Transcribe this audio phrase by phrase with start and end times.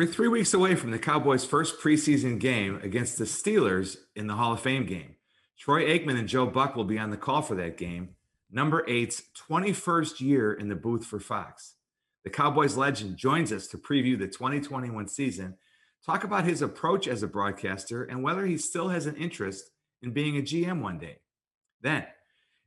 [0.00, 4.32] We're three weeks away from the Cowboys' first preseason game against the Steelers in the
[4.32, 5.16] Hall of Fame game.
[5.58, 8.14] Troy Aikman and Joe Buck will be on the call for that game,
[8.50, 11.74] number eight's 21st year in the booth for Fox.
[12.24, 15.58] The Cowboys legend joins us to preview the 2021 season,
[16.06, 19.70] talk about his approach as a broadcaster, and whether he still has an interest
[20.00, 21.18] in being a GM one day.
[21.82, 22.06] Then,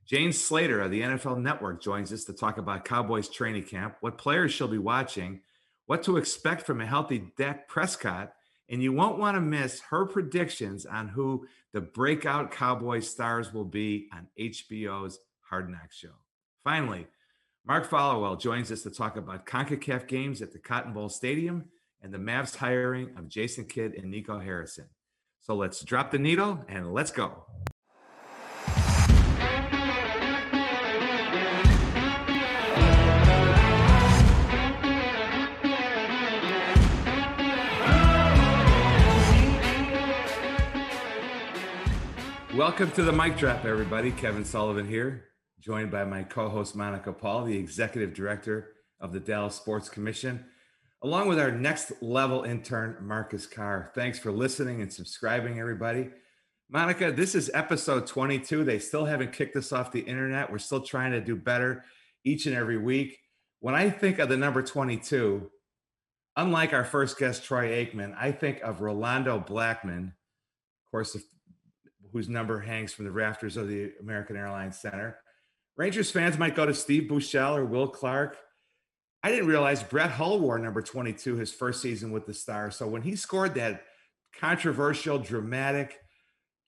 [0.06, 4.18] Jane Slater of the NFL Network joins us to talk about Cowboys training camp, what
[4.18, 5.40] players she'll be watching,
[5.86, 8.32] what to expect from a healthy Dak Prescott,
[8.68, 13.64] and you won't want to miss her predictions on who the breakout Cowboy stars will
[13.64, 16.14] be on HBO's Hard Knocks show.
[16.62, 17.06] Finally,
[17.66, 21.64] Mark Followill joins us to talk about CONCACAF games at the Cotton Bowl Stadium
[22.02, 24.86] and the Mavs hiring of Jason Kidd and Nico Harrison.
[25.40, 27.44] So let's drop the needle and let's go.
[42.56, 44.12] Welcome to the mic drop, everybody.
[44.12, 45.24] Kevin Sullivan here,
[45.58, 50.44] joined by my co host, Monica Paul, the executive director of the Dallas Sports Commission,
[51.02, 53.90] along with our next level intern, Marcus Carr.
[53.96, 56.10] Thanks for listening and subscribing, everybody.
[56.70, 58.62] Monica, this is episode 22.
[58.62, 60.52] They still haven't kicked us off the internet.
[60.52, 61.84] We're still trying to do better
[62.24, 63.18] each and every week.
[63.58, 65.50] When I think of the number 22,
[66.36, 70.14] unlike our first guest, Troy Aikman, I think of Rolando Blackman.
[70.86, 71.16] Of course,
[72.14, 75.18] whose number hangs from the rafters of the American Airlines Center.
[75.76, 78.38] Rangers fans might go to Steve Buechele or Will Clark.
[79.24, 82.76] I didn't realize Brett Hull wore number 22 his first season with the Stars.
[82.76, 83.82] So when he scored that
[84.38, 85.98] controversial, dramatic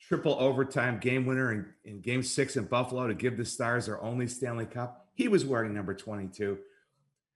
[0.08, 4.02] triple overtime game winner in, in game six in Buffalo to give the Stars their
[4.02, 6.58] only Stanley Cup, he was wearing number 22.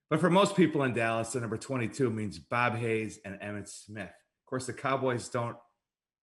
[0.09, 4.11] But for most people in Dallas, the number 22 means Bob Hayes and Emmitt Smith.
[4.11, 5.57] Of course, the Cowboys don't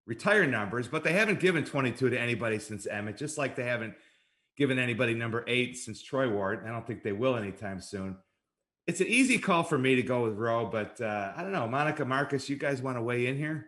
[0.08, 3.94] retire numbers, but they haven't given 22 to anybody since Emmitt, just like they haven't
[4.58, 6.64] given anybody number eight since Troy Ward.
[6.66, 8.18] I don't think they will anytime soon.
[8.88, 11.68] It's an easy call for me to go with Rowe, but uh, I don't know.
[11.68, 13.68] Monica Marcus, you guys want to weigh in here?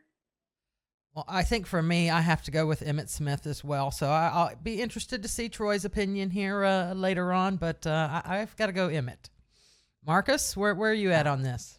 [1.13, 3.91] Well, I think for me, I have to go with Emmitt Smith as well.
[3.91, 8.21] So I, will be interested to see Troy's opinion here uh, later on, but uh,
[8.23, 9.29] I, have got to go Emmitt.
[10.05, 11.78] Marcus, where, where are you at on this?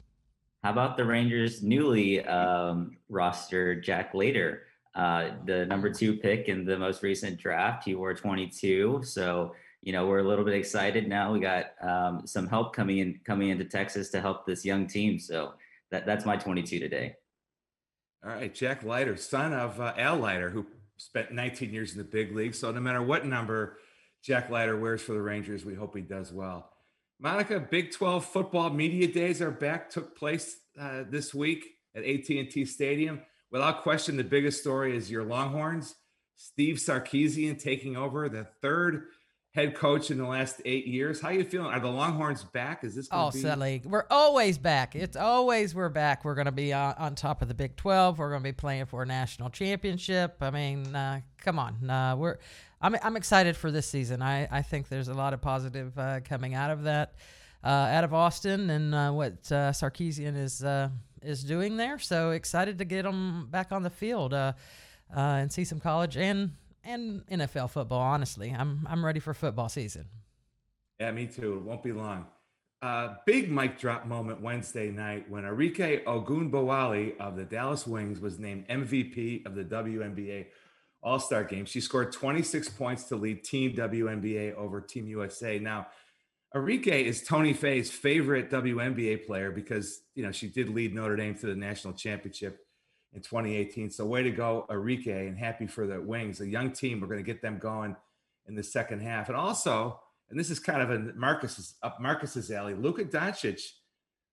[0.62, 6.66] How about the Rangers' newly um, roster Jack Leiter, uh, the number two pick in
[6.66, 7.84] the most recent draft?
[7.84, 11.32] He wore 22, so you know we're a little bit excited now.
[11.32, 15.18] We got um, some help coming in coming into Texas to help this young team.
[15.18, 15.54] So
[15.90, 17.16] that that's my 22 today.
[18.22, 20.66] All right, Jack Leiter, son of uh, Al Leiter, who
[20.98, 22.54] spent 19 years in the big league.
[22.54, 23.78] So no matter what number
[24.22, 26.70] Jack Leiter wears for the Rangers, we hope he does well.
[27.22, 29.90] Monica, Big 12 football media days are back.
[29.90, 33.20] Took place uh, this week at AT&T Stadium.
[33.50, 35.96] Without question, the biggest story is your Longhorns.
[36.34, 39.08] Steve Sarkisian taking over, the third
[39.52, 41.20] head coach in the last eight years.
[41.20, 41.70] How are you feeling?
[41.70, 42.84] Are the Longhorns back?
[42.84, 44.96] Is this oh, be- Sally, we're always back.
[44.96, 46.24] It's always we're back.
[46.24, 48.18] We're going to be on, on, top of the Big 12.
[48.18, 50.36] We're going to be playing for a national championship.
[50.40, 52.38] I mean, uh, come on, uh, we're
[52.80, 54.22] I'm I'm excited for this season.
[54.22, 57.14] I I think there's a lot of positive uh, coming out of that,
[57.62, 60.88] uh, out of Austin and uh, what uh, Sarkisian is uh,
[61.22, 61.98] is doing there.
[61.98, 64.54] So excited to get them back on the field uh,
[65.14, 66.52] and see some college and
[66.82, 68.00] and NFL football.
[68.00, 70.06] Honestly, I'm I'm ready for football season.
[70.98, 71.54] Yeah, me too.
[71.54, 72.26] It won't be long.
[73.26, 78.66] Big mic drop moment Wednesday night when Arike Ogunbowale of the Dallas Wings was named
[78.68, 80.46] MVP of the WNBA
[81.02, 81.64] all Star game.
[81.64, 85.58] She scored 26 points to lead Team WNBA over Team USA.
[85.58, 85.86] Now,
[86.54, 91.34] Arike is Tony Fay's favorite WNBA player because you know she did lead Notre Dame
[91.36, 92.66] to the national championship
[93.12, 93.90] in 2018.
[93.90, 97.00] So way to go, Arike, and happy for the Wings, a young team.
[97.00, 97.96] We're going to get them going
[98.48, 102.50] in the second half, and also, and this is kind of a Marcus's up Marcus's
[102.50, 102.74] alley.
[102.74, 103.62] Luka Doncic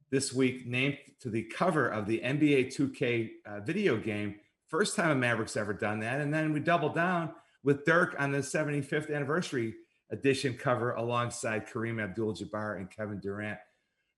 [0.10, 4.36] this week named to the cover of the NBA 2K uh, video game
[4.68, 6.20] First time a Mavericks ever done that.
[6.20, 7.32] And then we doubled down
[7.64, 9.76] with Dirk on the 75th anniversary
[10.12, 13.60] edition cover alongside Kareem Abdul Jabbar and Kevin Durant.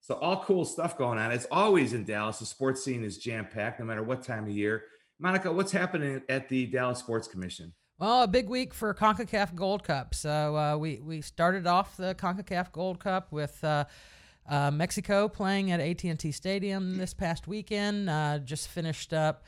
[0.02, 1.32] So, all cool stuff going on.
[1.32, 2.40] It's always in Dallas.
[2.40, 4.84] The sports scene is jam packed no matter what time of year.
[5.20, 7.74] Monica, what's happening at the Dallas Sports Commission?
[8.00, 10.16] Well, a big week for CONCACAF Gold Cup.
[10.16, 13.64] So, uh, we, we started off the CONCACAF Gold Cup with.
[13.64, 13.86] Uh,
[14.48, 18.10] uh, Mexico playing at AT&T Stadium this past weekend.
[18.10, 19.44] Uh, just finished up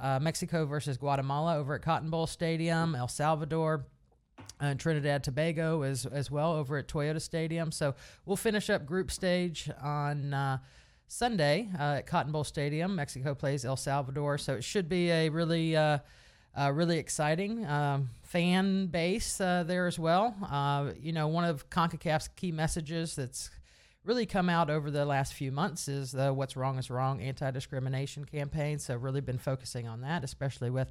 [0.00, 3.86] uh, Mexico versus Guatemala over at Cotton Bowl Stadium, El Salvador.
[4.60, 7.72] And Trinidad Tobago as as well over at Toyota Stadium.
[7.72, 7.94] So
[8.24, 10.58] we'll finish up group stage on uh,
[11.12, 12.96] Sunday uh, at Cotton Bowl Stadium.
[12.96, 15.98] Mexico plays El Salvador, so it should be a really, uh,
[16.58, 20.34] uh, really exciting um, fan base uh, there as well.
[20.50, 23.50] Uh, you know, one of Concacaf's key messages that's
[24.04, 28.24] really come out over the last few months is the "What's Wrong Is Wrong" anti-discrimination
[28.24, 28.78] campaign.
[28.78, 30.90] So really been focusing on that, especially with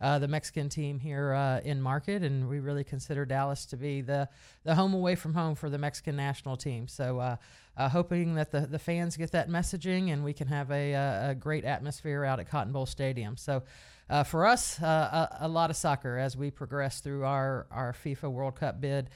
[0.00, 4.00] uh, the Mexican team here uh, in market, and we really consider Dallas to be
[4.00, 4.28] the
[4.64, 6.88] the home away from home for the Mexican national team.
[6.88, 7.36] So, uh,
[7.76, 10.94] uh hoping that the, the fans get that messaging and we can have a,
[11.30, 13.36] a great atmosphere out at Cotton Bowl Stadium.
[13.36, 13.62] So,
[14.10, 17.92] uh, for us, uh, a, a, lot of soccer as we progress through our, our
[17.92, 19.08] FIFA World Cup bid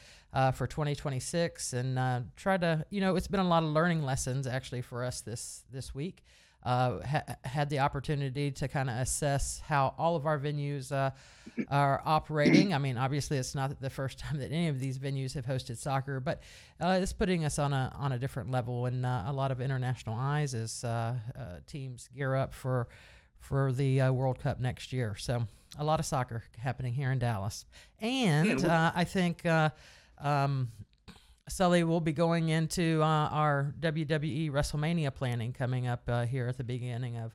[0.55, 4.83] for 2026 and try to, you know, it's been a lot of learning lessons actually
[4.83, 6.25] for us this this week
[6.65, 11.11] uh, ha- had the opportunity to kind of assess how all of our venues uh,
[11.69, 12.73] are operating.
[12.73, 15.77] I mean, obviously, it's not the first time that any of these venues have hosted
[15.77, 16.43] soccer, but
[16.81, 19.61] uh, it's putting us on a on a different level and uh, a lot of
[19.61, 22.89] international eyes as uh, uh, teams gear up for
[23.39, 25.17] for the World Cup next year.
[25.19, 25.47] So
[25.79, 27.67] a lot of soccer happening here in Dallas,
[28.01, 29.45] and I think.
[30.19, 30.73] Um,
[31.49, 36.57] Sully will be going into uh, our WWE WrestleMania planning coming up uh, here at
[36.57, 37.35] the beginning of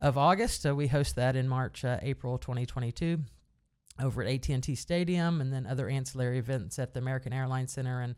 [0.00, 0.62] of August.
[0.62, 3.20] So we host that in March, uh, April 2022,
[4.02, 8.16] over at AT&T Stadium, and then other ancillary events at the American Airlines Center and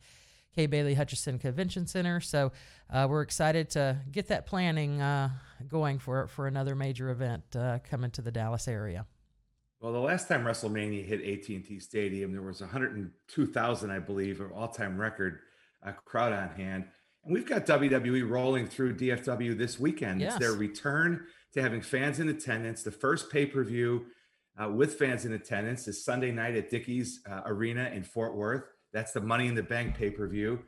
[0.54, 2.20] Kay Bailey Hutchison Convention Center.
[2.20, 2.52] So
[2.88, 5.30] uh, we're excited to get that planning uh,
[5.68, 9.04] going for for another major event uh, coming to the Dallas area.
[9.84, 14.98] Well, the last time WrestleMania hit AT&T Stadium, there was 102,000, I believe, an all-time
[14.98, 15.40] record
[15.86, 16.86] uh, crowd on hand.
[17.22, 20.22] And we've got WWE rolling through DFW this weekend.
[20.22, 20.36] Yes.
[20.36, 22.82] It's their return to having fans in attendance.
[22.82, 24.06] The first pay-per-view
[24.58, 28.62] uh, with fans in attendance is Sunday night at Dickies uh, Arena in Fort Worth.
[28.94, 30.60] That's the Money in the Bank pay-per-view,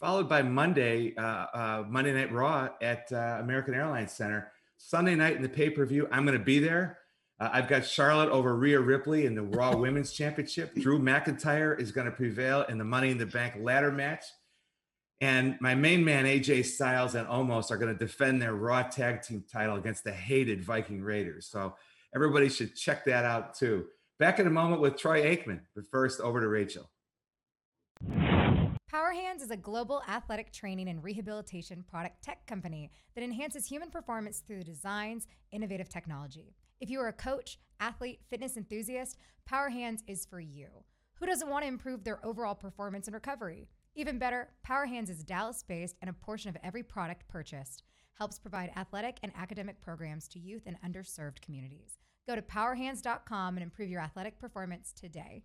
[0.00, 4.50] followed by Monday, uh, uh, Monday Night Raw at uh, American Airlines Center.
[4.78, 6.98] Sunday night in the pay-per-view, I'm going to be there.
[7.40, 10.74] Uh, I've got Charlotte over Rhea Ripley in the Raw Women's Championship.
[10.74, 14.24] Drew McIntyre is going to prevail in the Money in the Bank ladder match.
[15.20, 19.22] And my main man, AJ Styles and Omos, are going to defend their Raw Tag
[19.22, 21.46] Team title against the hated Viking Raiders.
[21.46, 21.74] So
[22.14, 23.86] everybody should check that out too.
[24.18, 26.88] Back in a moment with Troy Aikman, but first over to Rachel.
[28.94, 33.90] Power Hands is a global athletic training and rehabilitation product tech company that enhances human
[33.90, 36.54] performance through the designs, innovative technology.
[36.78, 40.68] If you are a coach, athlete, fitness enthusiast, Power Hands is for you.
[41.14, 43.68] Who doesn't want to improve their overall performance and recovery?
[43.96, 47.82] Even better, Power Hands is Dallas based and a portion of every product purchased
[48.12, 51.98] helps provide athletic and academic programs to youth and underserved communities.
[52.28, 55.42] Go to powerhands.com and improve your athletic performance today.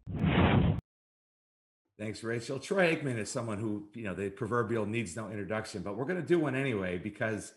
[2.00, 2.60] Thanks, Rachel.
[2.60, 6.22] Troy Aikman is someone who, you know, the proverbial needs no introduction, but we're going
[6.22, 7.54] to do one anyway because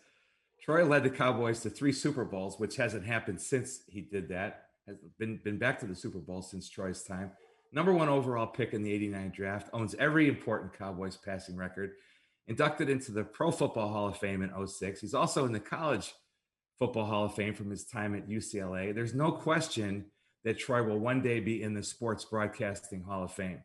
[0.61, 4.65] Troy led the Cowboys to three Super Bowls, which hasn't happened since he did that.
[4.85, 7.31] Has been been back to the Super Bowl since Troy's time.
[7.71, 11.91] Number one overall pick in the 89 draft, owns every important Cowboys passing record,
[12.47, 14.99] inducted into the Pro Football Hall of Fame in 06.
[14.99, 16.13] He's also in the College
[16.79, 18.93] Football Hall of Fame from his time at UCLA.
[18.93, 20.07] There's no question
[20.43, 23.63] that Troy will one day be in the Sports Broadcasting Hall of Fame.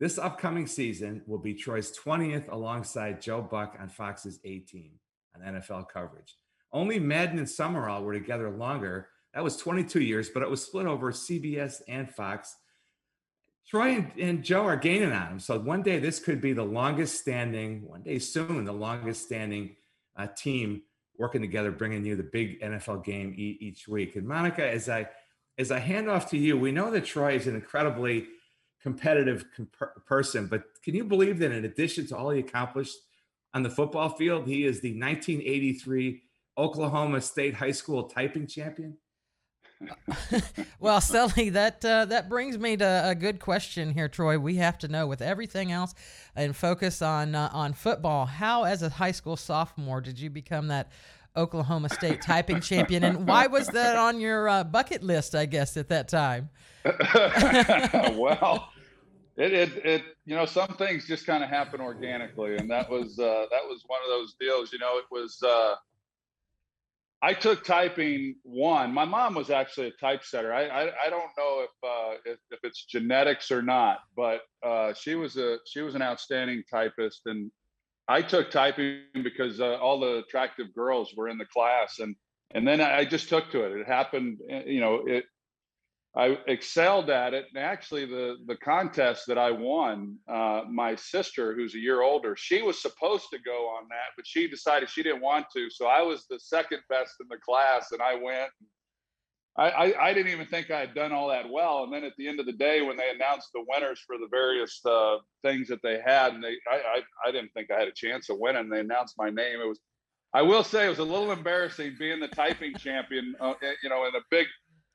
[0.00, 4.92] This upcoming season will be Troy's 20th alongside Joe Buck on Fox's A Team
[5.34, 6.36] on NFL coverage.
[6.72, 9.08] Only Madden and Summerall were together longer.
[9.34, 12.56] That was 22 years, but it was split over CBS and Fox.
[13.66, 15.40] Troy and, and, Joe are gaining on him.
[15.40, 19.76] So one day this could be the longest standing, one day soon, the longest standing
[20.16, 20.82] uh, team
[21.18, 24.16] working together, bringing you the big NFL game e- each week.
[24.16, 25.08] And Monica, as I
[25.58, 28.28] as I hand off to you, we know that Troy is an incredibly
[28.82, 32.96] competitive comp- person, but can you believe that in addition to all he accomplished
[33.54, 34.46] on the football field.
[34.46, 36.22] He is the 1983
[36.56, 38.96] Oklahoma State High School typing champion.
[40.80, 44.36] well, Sully, that uh, that brings me to a good question here, Troy.
[44.36, 45.94] We have to know, with everything else,
[46.34, 48.26] and focus on uh, on football.
[48.26, 50.90] How, as a high school sophomore, did you become that
[51.36, 55.34] Oklahoma State typing champion, and why was that on your uh, bucket list?
[55.34, 56.50] I guess at that time.
[58.16, 58.68] well,
[59.36, 63.18] it, it, it, you know, some things just kind of happen organically, and that was
[63.18, 64.72] uh, that was one of those deals.
[64.72, 65.40] You know, it was.
[65.42, 65.76] Uh,
[67.20, 68.92] I took typing one.
[68.92, 70.52] My mom was actually a typesetter.
[70.52, 74.92] I I, I don't know if, uh, if, if it's genetics or not, but uh,
[74.94, 77.50] she was a she was an outstanding typist, and
[78.08, 82.16] I took typing because uh, all the attractive girls were in the class, and
[82.52, 83.72] and then I just took to it.
[83.78, 85.02] It happened, you know.
[85.06, 85.24] It
[86.16, 87.46] I excelled at it.
[87.54, 92.34] And actually, the the contest that I won, uh, my sister, who's a year older,
[92.34, 95.68] she was supposed to go on that, but she decided she didn't want to.
[95.70, 98.50] So I was the second best in the class, and I went.
[99.58, 101.82] I, I, I didn't even think I had done all that well.
[101.84, 104.28] And then at the end of the day, when they announced the winners for the
[104.30, 107.88] various uh, things that they had, and they I, I I didn't think I had
[107.88, 108.68] a chance of winning.
[108.68, 109.60] They announced my name.
[109.60, 109.80] It was
[110.32, 114.06] I will say it was a little embarrassing being the typing champion, uh, you know,
[114.06, 114.46] in a big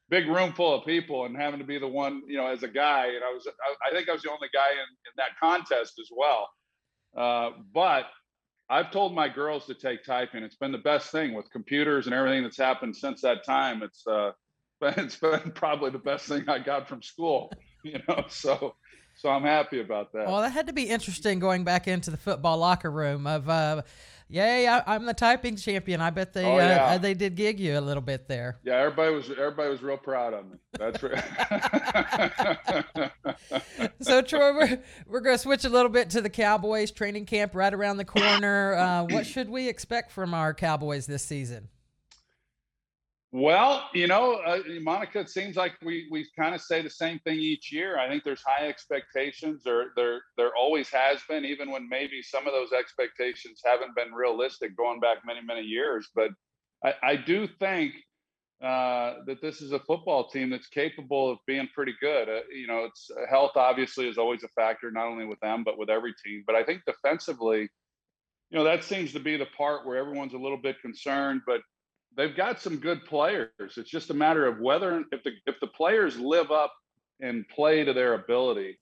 [0.10, 2.67] big room full of people and having to be the one, you know, as a
[2.67, 3.08] guy.
[3.08, 5.93] And I was, I, I think I was the only guy in, in that contest
[6.00, 6.50] as well.
[7.17, 8.05] Uh, but
[8.70, 10.43] I've told my girls to take typing.
[10.43, 13.82] It's been the best thing with computers and everything that's happened since that time.
[13.82, 14.32] It's, uh,
[14.83, 17.51] it's been probably the best thing I got from school,
[17.83, 18.75] you know, so,
[19.15, 20.27] so I'm happy about that.
[20.27, 23.81] Well, that had to be interesting going back into the football locker room of, uh,
[24.33, 24.67] Yay!
[24.67, 26.01] I, am the typing champion.
[26.01, 26.85] I bet they oh, yeah.
[26.85, 28.57] uh, they did gig you a little bit there.
[28.63, 30.57] Yeah, everybody was everybody was real proud of me.
[30.71, 31.23] That's right.
[34.01, 37.53] so Troy, we're we're going to switch a little bit to the Cowboys training camp
[37.53, 38.73] right around the corner.
[38.73, 41.67] Uh, what should we expect from our Cowboys this season?
[43.35, 47.17] Well, you know, uh, Monica, it seems like we we kind of say the same
[47.17, 47.97] thing each year.
[47.97, 52.45] I think there's high expectations, or there there always has been, even when maybe some
[52.45, 56.09] of those expectations haven't been realistic going back many many years.
[56.13, 56.29] But
[56.85, 57.93] I, I do think
[58.63, 62.29] uh, that this is a football team that's capable of being pretty good.
[62.29, 65.63] Uh, you know, it's uh, health obviously is always a factor, not only with them
[65.63, 66.43] but with every team.
[66.45, 67.61] But I think defensively,
[68.51, 71.61] you know, that seems to be the part where everyone's a little bit concerned, but
[72.15, 73.50] they've got some good players.
[73.60, 76.74] It's just a matter of whether if the if the players live up
[77.22, 78.79] and play to their ability.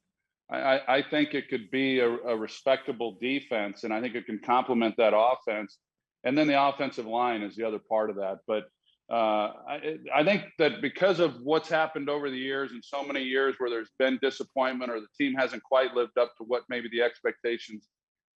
[0.52, 4.40] I, I think it could be a, a, respectable defense, and I think it can
[4.40, 5.78] complement that offense.
[6.26, 8.40] And then the offensive line is the other part of that.
[8.48, 8.66] But
[9.10, 13.24] uh, I, I think that because of what's happened over the years and so many
[13.24, 16.90] years where there's been disappointment or the team hasn't quite lived up to what maybe
[16.92, 17.88] the expectations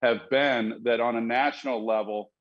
[0.03, 2.31] have been, that on a national level,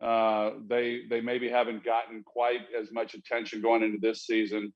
[0.00, 4.72] uh, they they maybe haven't gotten quite as much attention going into this season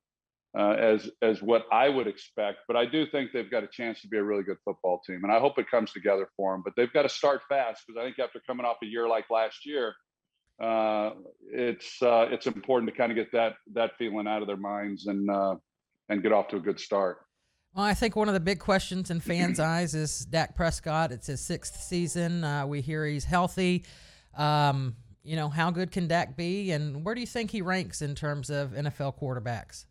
[0.57, 2.59] uh, as as what I would expect.
[2.67, 5.21] But I do think they've got a chance to be a really good football team,
[5.23, 6.61] and I hope it comes together for them.
[6.63, 9.29] But they've got to start fast because I think after coming off a year like
[9.29, 9.95] last year,
[10.61, 11.11] uh,
[11.51, 15.07] it's uh, it's important to kind of get that that feeling out of their minds
[15.07, 15.55] and uh,
[16.09, 17.17] and get off to a good start.
[17.73, 21.11] Well, I think one of the big questions in fans' eyes is Dak Prescott.
[21.11, 22.43] It's his sixth season.
[22.43, 23.85] Uh, we hear he's healthy.
[24.35, 28.01] Um, you know, how good can Dak be, and where do you think he ranks
[28.01, 29.85] in terms of NFL quarterbacks?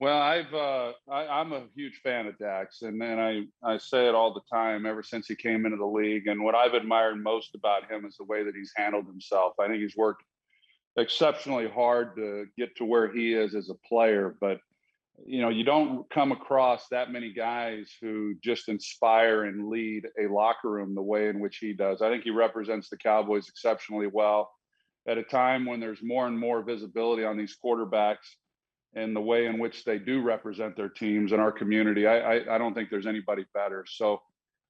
[0.00, 4.08] Well, I've uh, I, am a huge fan of Dak's, and and I I say
[4.08, 6.26] it all the time ever since he came into the league.
[6.26, 9.54] And what I've admired most about him is the way that he's handled himself.
[9.60, 10.24] I think he's worked
[10.96, 14.60] exceptionally hard to get to where he is as a player, but
[15.26, 20.26] you know, you don't come across that many guys who just inspire and lead a
[20.32, 22.02] locker room the way in which he does.
[22.02, 24.50] I think he represents the Cowboys exceptionally well
[25.06, 28.36] at a time when there's more and more visibility on these quarterbacks
[28.94, 32.06] and the way in which they do represent their teams in our community.
[32.06, 33.84] I, I, I don't think there's anybody better.
[33.88, 34.22] So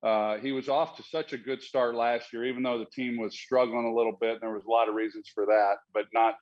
[0.03, 3.19] uh, he was off to such a good start last year, even though the team
[3.19, 4.33] was struggling a little bit.
[4.33, 6.35] And there was a lot of reasons for that, but not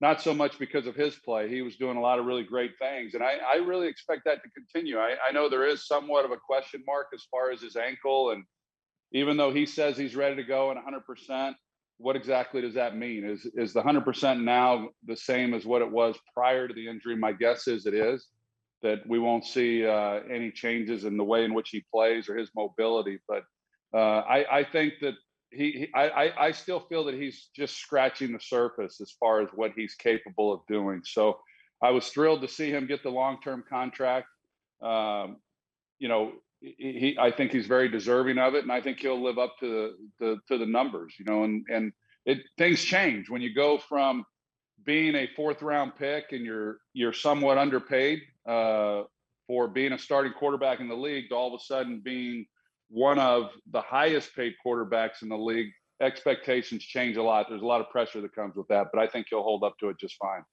[0.00, 1.48] not so much because of his play.
[1.48, 3.14] He was doing a lot of really great things.
[3.14, 4.98] And I, I really expect that to continue.
[4.98, 8.30] I, I, know there is somewhat of a question mark as far as his ankle.
[8.30, 8.44] And
[9.12, 11.54] even though he says he's ready to go and 100%,
[11.98, 13.24] what exactly does that mean?
[13.24, 17.16] Is, is the 100% now the same as what it was prior to the injury?
[17.16, 18.26] My guess is it is.
[18.82, 22.36] That we won't see uh, any changes in the way in which he plays or
[22.36, 23.18] his mobility.
[23.26, 23.44] But
[23.94, 25.14] uh, I, I think that
[25.56, 29.48] he, he I, I still feel that he's just scratching the surface as far as
[29.54, 31.02] what he's capable of doing.
[31.04, 31.38] So
[31.82, 34.26] I was thrilled to see him get the long term contract.
[34.82, 35.36] Um,
[35.98, 39.38] you know, he, I think he's very deserving of it, and I think he'll live
[39.38, 41.14] up to the, to the numbers.
[41.18, 41.92] You know, and and
[42.24, 44.24] it things change when you go from
[44.84, 49.02] being a fourth round pick and you're you're somewhat underpaid uh,
[49.46, 52.46] for being a starting quarterback in the league to all of a sudden being
[52.88, 55.70] one of the highest paid quarterbacks in the league.
[56.00, 57.46] Expectations change a lot.
[57.48, 59.78] There's a lot of pressure that comes with that, but I think he'll hold up
[59.80, 60.44] to it just fine.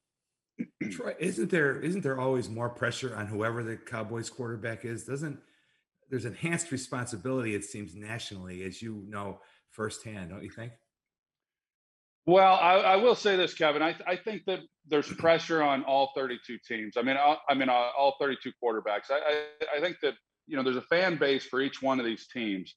[0.92, 5.04] Troy, isn't there isn't there always more pressure on whoever the Cowboys quarterback is?
[5.04, 5.40] Doesn't
[6.10, 9.40] there's enhanced responsibility, it seems, nationally, as you know
[9.72, 10.74] firsthand, don't you think?
[12.26, 13.82] Well, I, I will say this, Kevin.
[13.82, 16.98] I, I think that there's pressure on all 32 teams.
[16.98, 19.10] I mean, I, I mean, uh, all 32 quarterbacks.
[19.10, 20.14] I, I, I think that
[20.48, 22.76] you know, there's a fan base for each one of these teams.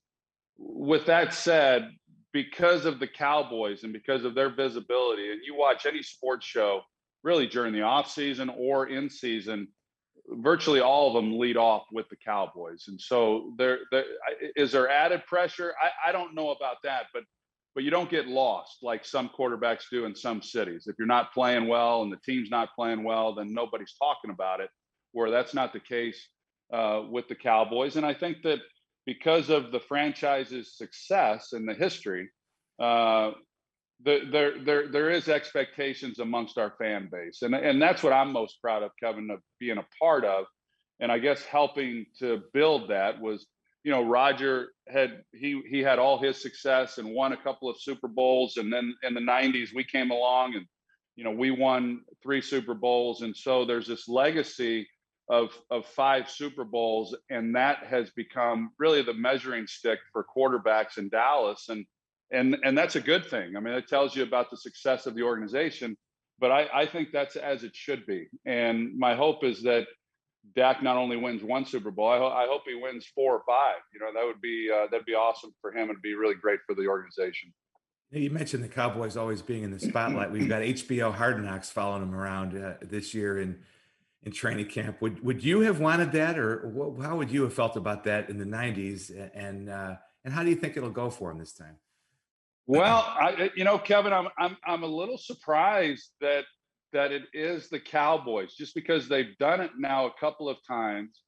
[0.58, 1.90] With that said,
[2.32, 6.82] because of the Cowboys and because of their visibility, and you watch any sports show
[7.22, 9.68] really during the off season or in season,
[10.28, 13.78] virtually all of them lead off with the Cowboys, and so there,
[14.56, 15.74] is there added pressure.
[15.80, 17.24] I, I don't know about that, but
[17.74, 20.86] but you don't get lost like some quarterbacks do in some cities.
[20.86, 24.60] If you're not playing well and the team's not playing well, then nobody's talking about
[24.60, 24.70] it.
[25.12, 26.26] Where that's not the case
[26.72, 28.60] uh, with the Cowboys, and I think that
[29.04, 32.28] because of the franchise's success and the history,
[32.80, 33.30] uh,
[34.04, 38.32] the, there there there is expectations amongst our fan base, and and that's what I'm
[38.32, 40.44] most proud of, Kevin, of being a part of,
[41.00, 43.46] and I guess helping to build that was,
[43.84, 47.80] you know, Roger had he he had all his success and won a couple of
[47.80, 50.66] Super Bowls, and then in the '90s we came along and,
[51.14, 54.86] you know, we won three Super Bowls, and so there's this legacy
[55.28, 60.98] of of five Super Bowls, and that has become really the measuring stick for quarterbacks
[60.98, 61.84] in Dallas, and
[62.30, 63.56] and and that's a good thing.
[63.56, 65.96] I mean, it tells you about the success of the organization.
[66.38, 68.28] But I, I think that's as it should be.
[68.44, 69.86] And my hope is that
[70.54, 73.42] Dak not only wins one Super Bowl, I, ho- I hope he wins four or
[73.46, 73.76] five.
[73.92, 76.60] You know, that would be uh, that'd be awesome for him and be really great
[76.66, 77.52] for the organization.
[78.12, 80.30] You mentioned the Cowboys always being in the spotlight.
[80.30, 83.58] We've got HBO Hard Knocks following them around uh, this year in
[84.22, 85.00] in training camp.
[85.00, 88.28] Would would you have wanted that, or what, how would you have felt about that
[88.28, 89.30] in the '90s?
[89.34, 91.76] And uh, and how do you think it'll go for him this time?
[92.66, 96.44] Well, I, you know, Kevin, I'm I'm I'm a little surprised that
[96.92, 101.20] that it is the Cowboys, just because they've done it now a couple of times.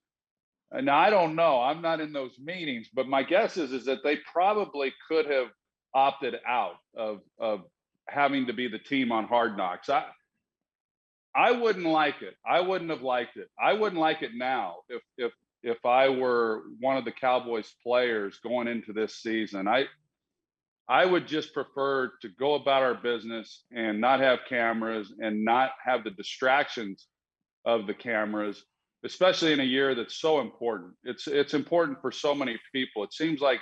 [0.71, 1.61] And I don't know.
[1.61, 5.49] I'm not in those meetings, but my guess is is that they probably could have
[5.95, 7.63] opted out of of
[8.09, 9.89] having to be the team on Hard Knocks.
[9.89, 10.07] I
[11.39, 12.35] I wouldn't like it.
[12.45, 13.49] I wouldn't have liked it.
[13.63, 18.41] I wouldn't like it now if if if I were one of the Cowboys players
[18.43, 19.69] going into this season.
[19.69, 19.87] I
[20.89, 25.71] I would just prefer to go about our business and not have cameras and not
[25.85, 27.07] have the distractions
[27.65, 28.65] of the cameras,
[29.05, 30.95] especially in a year that's so important.
[31.05, 33.05] It's it's important for so many people.
[33.05, 33.61] It seems like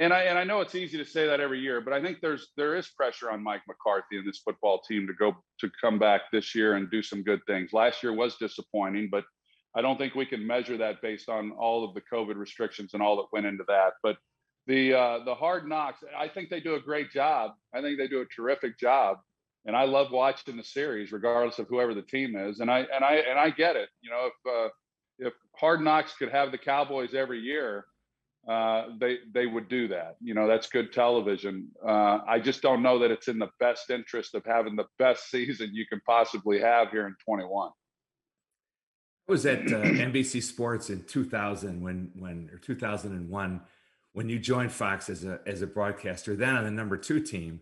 [0.00, 2.18] and I and I know it's easy to say that every year, but I think
[2.20, 5.98] there's there is pressure on Mike McCarthy and this football team to go to come
[5.98, 7.72] back this year and do some good things.
[7.72, 9.24] Last year was disappointing, but
[9.76, 13.02] I don't think we can measure that based on all of the COVID restrictions and
[13.02, 13.94] all that went into that.
[14.02, 14.16] But
[14.66, 16.00] the uh, the hard knocks.
[16.16, 17.52] I think they do a great job.
[17.74, 19.18] I think they do a terrific job,
[19.66, 22.60] and I love watching the series, regardless of whoever the team is.
[22.60, 23.90] And I and I and I get it.
[24.00, 24.68] You know, if uh,
[25.18, 27.84] if Hard Knocks could have the Cowboys every year,
[28.48, 30.16] uh, they they would do that.
[30.20, 31.68] You know, that's good television.
[31.86, 35.30] Uh, I just don't know that it's in the best interest of having the best
[35.30, 37.70] season you can possibly have here in 21.
[39.26, 43.60] I was at uh, NBC Sports in 2000 when when or 2001
[44.12, 47.60] when you joined Fox as a as a broadcaster, then on the number two team.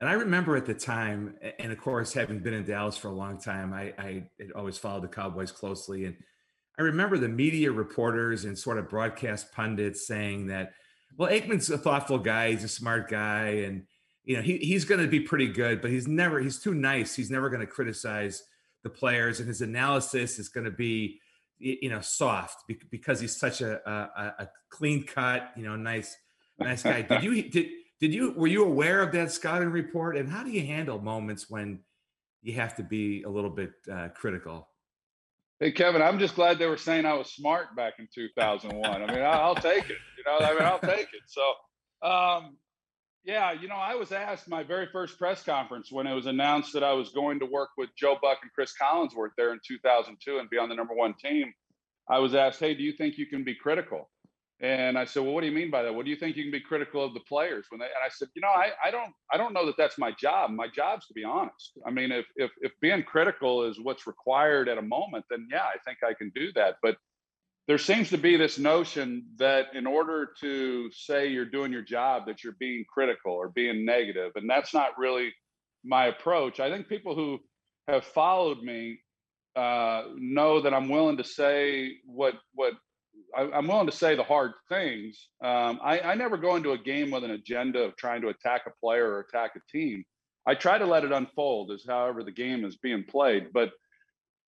[0.00, 3.14] And I remember at the time, and of course, having been in Dallas for a
[3.14, 6.04] long time, I, I always followed the Cowboys closely.
[6.04, 6.16] And
[6.78, 10.72] I remember the media reporters and sort of broadcast pundits saying that,
[11.16, 13.84] well, Aikman's a thoughtful guy, he's a smart guy, and
[14.24, 17.14] you know he, he's going to be pretty good, but he's never he's too nice.
[17.14, 18.42] He's never going to criticize
[18.82, 21.20] the players, and his analysis is going to be
[21.58, 26.14] you know soft because he's such a, a, a clean cut you know nice
[26.58, 30.28] nice guy did you did did you were you aware of that scouting report and
[30.28, 31.80] how do you handle moments when
[32.42, 34.68] you have to be a little bit uh, critical
[35.60, 38.98] hey kevin i'm just glad they were saying i was smart back in 2001 i
[38.98, 41.42] mean i'll take it you know i mean i'll take it so
[42.02, 42.56] um,
[43.26, 46.72] yeah, you know, I was asked my very first press conference when it was announced
[46.74, 50.38] that I was going to work with Joe Buck and Chris Collinsworth there in 2002
[50.38, 51.52] and be on the number one team.
[52.08, 54.08] I was asked, "Hey, do you think you can be critical?"
[54.60, 55.94] And I said, "Well, what do you mean by that?
[55.94, 58.08] What do you think you can be critical of the players when they?" And I
[58.08, 60.50] said, "You know, I, I don't I don't know that that's my job.
[60.50, 61.72] My job's to be honest.
[61.86, 65.64] I mean, if if if being critical is what's required at a moment, then yeah,
[65.64, 66.76] I think I can do that.
[66.82, 66.96] But
[67.66, 72.26] there seems to be this notion that in order to say you're doing your job
[72.26, 75.32] that you're being critical or being negative and that's not really
[75.84, 77.38] my approach i think people who
[77.88, 78.98] have followed me
[79.56, 82.74] uh, know that i'm willing to say what what
[83.36, 86.78] I, am willing to say the hard things um, I, I never go into a
[86.78, 90.04] game with an agenda of trying to attack a player or attack a team
[90.46, 93.72] i try to let it unfold as however the game is being played but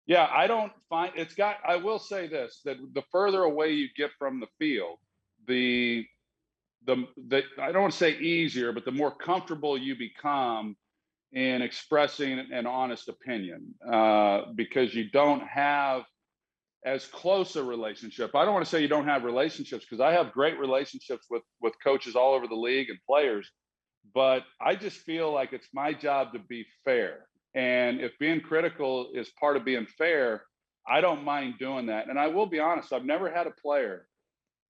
[0.08, 1.58] yeah, I don't find it's got.
[1.67, 4.99] I will say this: that the further away you get from the field,
[5.47, 6.06] the
[6.86, 10.77] the the I don't want to say easier, but the more comfortable you become
[11.34, 16.03] in expressing an honest opinion, uh, because you don't have
[16.88, 18.36] as close a relationship.
[18.36, 21.43] I don't want to say you don't have relationships because I have great relationships with
[21.62, 23.52] with coaches all over the league and players,
[24.13, 29.10] but I just feel like it's my job to be fair and if being critical
[29.15, 30.43] is part of being fair,
[30.88, 32.08] I don't mind doing that.
[32.08, 34.06] And I will be honest, I've never had a player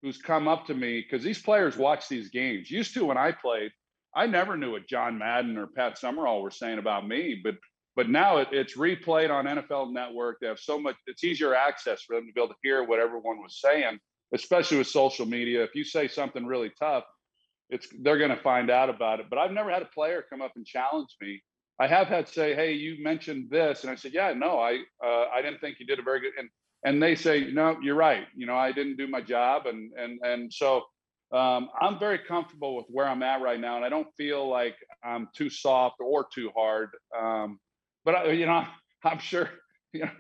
[0.02, 2.72] who's come up to me because these players watch these games.
[2.72, 3.72] Used to when I played,
[4.16, 7.56] I never knew what John Madden or Pat Summerall were saying about me, but
[7.98, 10.38] but now it, it's replayed on NFL Network.
[10.40, 13.00] They have so much; it's easier access for them to be able to hear what
[13.00, 14.00] everyone was saying,
[14.34, 15.64] especially with social media.
[15.64, 17.06] If you say something really tough,
[17.72, 19.26] it's they're going to find out about it.
[19.32, 21.42] But I've never had a player come up and challenge me.
[21.80, 25.26] I have had say, "Hey, you mentioned this," and I said, "Yeah, no, I uh,
[25.34, 26.50] I didn't think you did a very good." And
[26.86, 28.28] and they say, "No, you're right.
[28.36, 30.84] You know, I didn't do my job," and and and so
[31.32, 34.76] um, I'm very comfortable with where I'm at right now, and I don't feel like
[35.04, 36.90] I'm too soft or too hard.
[37.20, 37.60] Um,
[38.08, 38.66] but you know,
[39.04, 39.50] I'm sure,
[39.92, 40.12] you know,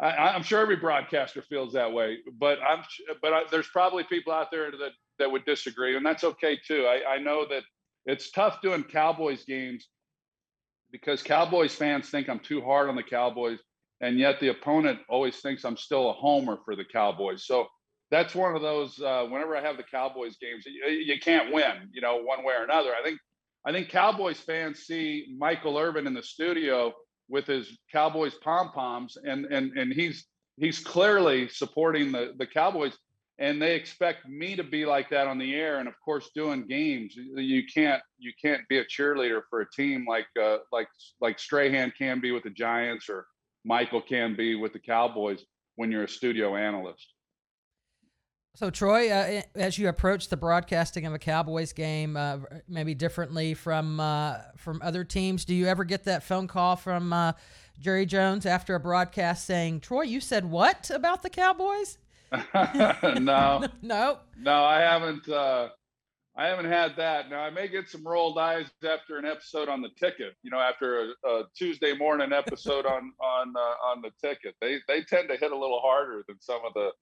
[0.00, 2.18] I, am sure every broadcaster feels that way.
[2.38, 2.82] But I'm,
[3.20, 6.86] but I, there's probably people out there that that would disagree, and that's okay too.
[6.86, 7.64] I, I know that
[8.06, 9.88] it's tough doing Cowboys games
[10.92, 13.58] because Cowboys fans think I'm too hard on the Cowboys,
[14.00, 17.46] and yet the opponent always thinks I'm still a homer for the Cowboys.
[17.46, 17.66] So
[18.12, 19.00] that's one of those.
[19.00, 22.54] Uh, whenever I have the Cowboys games, you, you, can't win, you know, one way
[22.58, 22.90] or another.
[22.94, 23.18] I think
[23.66, 26.92] I think Cowboys fans see Michael Irvin in the studio
[27.28, 32.96] with his Cowboys pom poms, and and and he's he's clearly supporting the the Cowboys,
[33.38, 35.78] and they expect me to be like that on the air.
[35.78, 40.04] And of course, doing games, you can't you can't be a cheerleader for a team
[40.08, 40.88] like uh, like
[41.20, 43.26] like Strahan can be with the Giants or
[43.64, 45.44] Michael can be with the Cowboys
[45.76, 47.13] when you're a studio analyst.
[48.56, 52.38] So, Troy, uh, as you approach the broadcasting of a Cowboys game, uh,
[52.68, 57.12] maybe differently from uh, from other teams, do you ever get that phone call from
[57.12, 57.32] uh,
[57.80, 61.98] Jerry Jones after a broadcast saying, "Troy, you said what about the Cowboys?"
[62.54, 65.28] no, no, no, I haven't.
[65.28, 65.70] Uh,
[66.36, 67.30] I haven't had that.
[67.30, 70.34] Now I may get some rolled eyes after an episode on the ticket.
[70.44, 74.78] You know, after a, a Tuesday morning episode on on uh, on the ticket, they
[74.86, 76.92] they tend to hit a little harder than some of the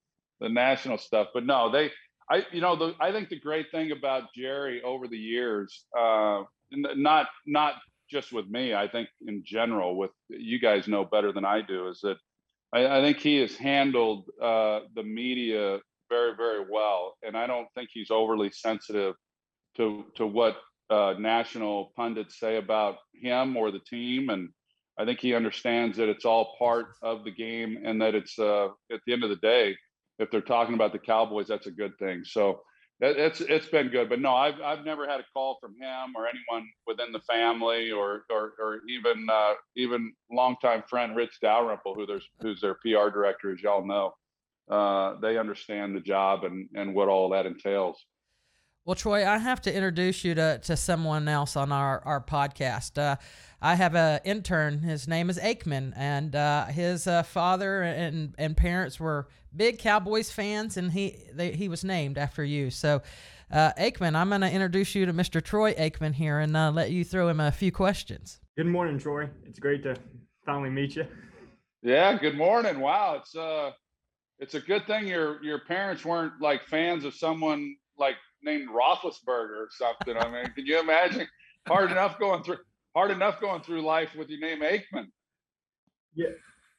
[0.43, 1.29] the national stuff.
[1.33, 1.91] But no, they,
[2.29, 6.43] I, you know, the, I think the great thing about Jerry over the years, uh,
[6.71, 7.75] not not
[8.11, 11.89] just with me, I think in general, with you guys know better than I do,
[11.89, 12.17] is that
[12.73, 15.79] I, I think he has handled uh, the media
[16.11, 19.15] very, very well, and I don't think he's overly sensitive
[19.77, 20.57] to to what
[20.91, 24.49] uh, national pundits say about him or the team, and
[24.99, 28.69] I think he understands that it's all part of the game, and that it's uh,
[28.93, 29.77] at the end of the day,
[30.19, 32.25] if they're talking about the Cowboys, that's a good thing.
[32.25, 32.63] So
[33.01, 34.09] it's it's been good.
[34.09, 37.91] But no, I've I've never had a call from him or anyone within the family
[37.91, 43.11] or or, or even uh, even longtime friend Rich Dalrymple, who there's who's their PR
[43.11, 44.13] director, as y'all know.
[44.71, 47.99] Uh, they understand the job and and what all that entails.
[48.85, 52.99] Well, Troy, I have to introduce you to, to someone else on our, our podcast.
[52.99, 53.15] Uh,
[53.61, 54.81] I have an intern.
[54.81, 60.33] His name is Aikman, and uh, his uh, father and, and parents were big Cowboys
[60.33, 62.71] fans, and he they, he was named after you.
[62.71, 63.03] So,
[63.53, 65.41] uh, Aikman, I'm going to introduce you to Mr.
[65.41, 68.41] Troy Aikman here and uh, let you throw him a few questions.
[68.57, 69.31] Good morning, Troy.
[69.47, 69.95] It's great to
[70.45, 71.07] finally meet you.
[71.83, 72.81] Yeah, good morning.
[72.81, 73.71] Wow, it's uh,
[74.41, 79.57] it's a good thing your your parents weren't like fans of someone like named Roethlisberger
[79.57, 80.17] or something.
[80.17, 81.27] I mean, can you imagine?
[81.67, 82.59] Hard enough going through
[82.95, 85.07] hard enough going through life with your name Aikman.
[86.15, 86.31] Yeah.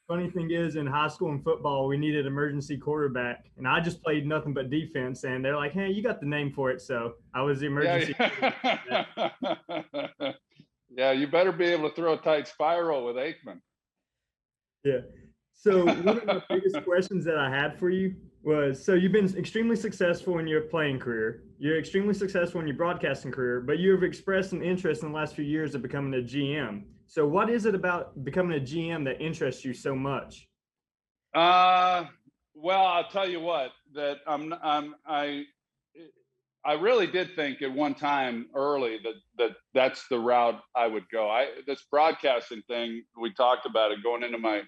[0.06, 4.02] Funny thing is, in high school and football, we needed emergency quarterback, and I just
[4.02, 5.24] played nothing but defense.
[5.24, 8.14] And they're like, "Hey, you got the name for it," so I was the emergency.
[8.20, 9.06] Yeah,
[9.40, 10.32] yeah.
[10.90, 13.60] yeah you better be able to throw a tight spiral with Aikman.
[14.84, 15.00] Yeah.
[15.54, 19.34] So one of the biggest questions that I had for you was so you've been
[19.38, 21.44] extremely successful in your playing career.
[21.64, 25.16] You're extremely successful in your broadcasting career, but you have expressed an interest in the
[25.16, 26.82] last few years of becoming a GM.
[27.06, 30.46] So what is it about becoming a GM that interests you so much?
[31.34, 32.04] Uh
[32.54, 35.44] well, I'll tell you what, that I'm I'm I
[36.66, 41.08] I really did think at one time early that that that's the route I would
[41.10, 41.30] go.
[41.30, 44.64] I this broadcasting thing we talked about it going into my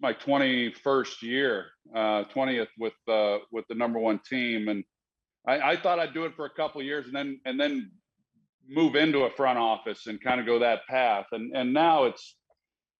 [0.00, 4.84] my 21st year, uh, 20th with uh, with the number one team, and
[5.48, 7.90] I, I thought I'd do it for a couple years and then and then
[8.68, 11.26] move into a front office and kind of go that path.
[11.32, 12.36] And and now it's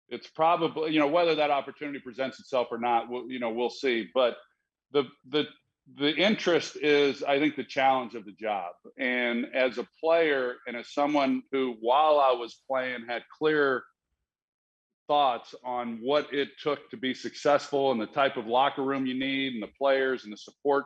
[0.09, 3.71] it's probably you know whether that opportunity presents itself or not, we'll, you know we'll
[3.71, 4.09] see.
[4.15, 4.39] But
[4.93, 5.45] the the
[5.97, 8.73] the interest is I think the challenge of the job.
[8.99, 13.85] And as a player and as someone who while I was playing had clear
[15.07, 19.19] thoughts on what it took to be successful and the type of locker room you
[19.19, 20.85] need and the players and the support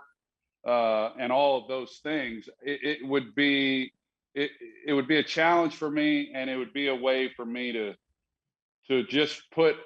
[0.66, 3.92] uh, and all of those things, it, it, would be
[4.34, 4.50] it,
[4.86, 7.72] it would be a challenge for me and it would be a way for me
[7.72, 7.94] to
[8.88, 9.76] to just put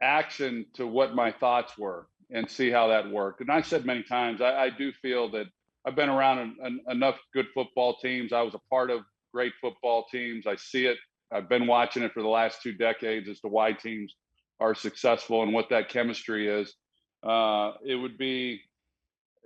[0.00, 3.40] action to what my thoughts were and see how that worked.
[3.40, 5.46] And I said many times, I, I do feel that
[5.84, 8.32] I've been around an, an, enough good football teams.
[8.32, 9.00] I was a part of
[9.32, 10.46] great football teams.
[10.46, 10.98] I see it.
[11.32, 14.14] I've been watching it for the last two decades as to why teams
[14.60, 16.74] are successful and what that chemistry is.
[17.22, 18.60] Uh, it would be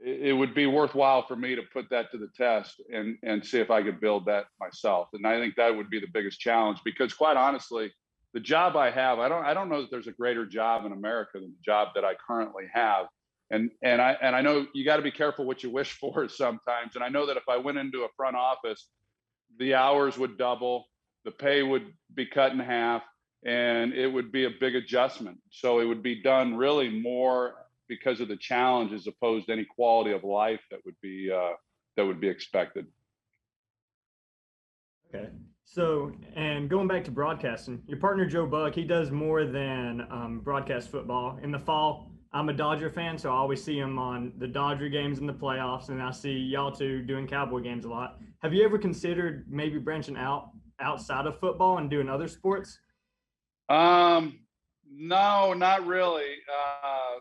[0.04, 3.58] it would be worthwhile for me to put that to the test and and see
[3.58, 5.08] if I could build that myself.
[5.12, 7.92] And I think that would be the biggest challenge because quite honestly,
[8.34, 10.92] the job I have, I don't I don't know that there's a greater job in
[10.92, 13.06] America than the job that I currently have.
[13.50, 16.28] And and I and I know you got to be careful what you wish for
[16.28, 16.96] sometimes.
[16.96, 18.88] And I know that if I went into a front office,
[19.58, 20.86] the hours would double,
[21.24, 23.02] the pay would be cut in half,
[23.44, 25.38] and it would be a big adjustment.
[25.50, 27.54] So it would be done really more
[27.98, 31.52] because of the challenge as opposed to any quality of life that would be uh,
[31.96, 32.86] that would be expected.
[35.08, 35.28] Okay.
[35.64, 40.40] So, and going back to broadcasting, your partner Joe Buck, he does more than um,
[40.42, 41.38] broadcast football.
[41.42, 44.88] In the fall, I'm a Dodger fan, so I always see him on the Dodger
[44.88, 48.18] games in the playoffs, and I see y'all two doing Cowboy games a lot.
[48.42, 50.50] Have you ever considered maybe branching out
[50.80, 52.78] outside of football and doing other sports?
[53.68, 54.40] Um,
[54.90, 56.36] no, not really.
[56.50, 57.20] Uh,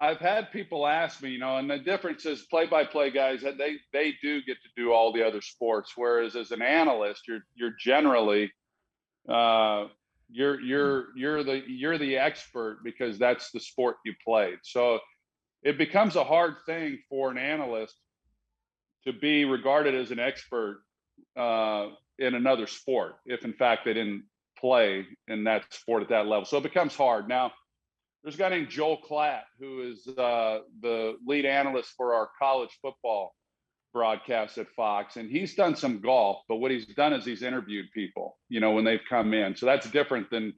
[0.00, 4.14] I've had people ask me, you know, and the difference is play-by-play guys they they
[4.22, 8.52] do get to do all the other sports, whereas as an analyst, you're you're generally
[9.28, 9.86] uh,
[10.30, 14.58] you're you're you're the you're the expert because that's the sport you played.
[14.62, 15.00] So
[15.62, 17.96] it becomes a hard thing for an analyst
[19.04, 20.82] to be regarded as an expert
[21.36, 24.24] uh, in another sport if in fact they didn't
[24.58, 26.44] play in that sport at that level.
[26.44, 27.52] So it becomes hard now
[28.22, 32.76] there's a guy named Joel Klatt who is uh, the lead analyst for our college
[32.82, 33.34] football
[33.92, 36.42] broadcast at Fox, and he's done some golf.
[36.48, 39.56] But what he's done is he's interviewed people, you know, when they've come in.
[39.56, 40.52] So that's different than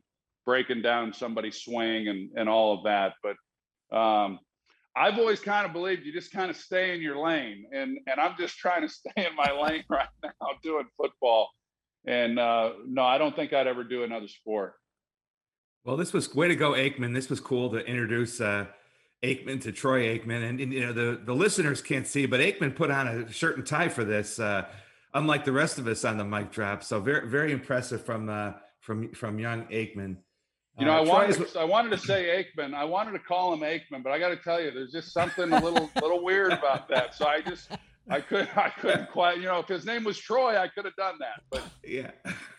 [0.46, 3.14] breaking down somebody's swing and and all of that.
[3.22, 4.38] But um,
[4.96, 8.20] I've always kind of believed you just kind of stay in your lane, and and
[8.20, 10.30] I'm just trying to stay in my lane right now
[10.62, 11.50] doing football.
[12.06, 14.74] And uh, no, I don't think I'd ever do another sport.
[15.84, 17.14] Well, this was way to go, Aikman.
[17.14, 18.66] This was cool to introduce uh,
[19.22, 22.74] Aikman to Troy Aikman, and, and, you know the the listeners can't see, but Aikman
[22.74, 24.66] put on a shirt and tie for this, uh,
[25.14, 26.82] unlike the rest of us on the mic drop.
[26.82, 30.16] So very very impressive from uh, from from young Aikman.
[30.78, 32.74] You know, I uh, wanted to, I wanted to say Aikman.
[32.74, 35.52] I wanted to call him Aikman, but I got to tell you, there's just something
[35.52, 37.14] a little little weird about that.
[37.14, 37.70] So I just
[38.08, 40.96] I could I couldn't quite you know if his name was Troy I could have
[40.96, 42.10] done that but yeah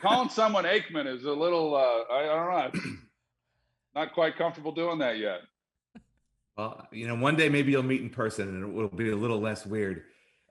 [0.02, 2.92] calling someone Aikman is a little uh, I, I don't know
[3.96, 5.42] not quite comfortable doing that yet.
[6.58, 9.16] Well, you know, one day maybe you'll meet in person and it will be a
[9.16, 10.04] little less weird.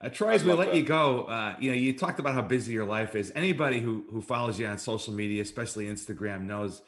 [0.02, 0.76] Uh, Troy, as we let that.
[0.76, 3.30] you go, uh, you know, you talked about how busy your life is.
[3.34, 6.80] Anybody who who follows you on social media, especially Instagram, knows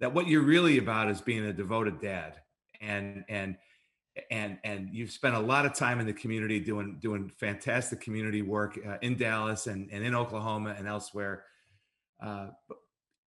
[0.00, 2.34] that what you're really about is being a devoted dad,
[2.82, 3.56] and and
[4.30, 8.42] and and you've spent a lot of time in the community doing doing fantastic community
[8.42, 11.44] work uh, in Dallas and and in Oklahoma and elsewhere.
[12.22, 12.78] Uh, but,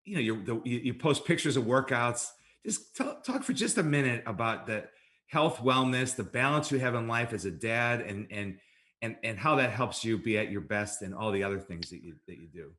[0.05, 2.33] you know, you you post pictures of workouts
[2.65, 4.85] just talk, talk for just a minute about the
[5.29, 8.59] health, wellness, the balance you have in life as a dad, and and
[9.03, 11.91] and and how that helps you be at your best and all the other things
[11.91, 12.73] that you that you do.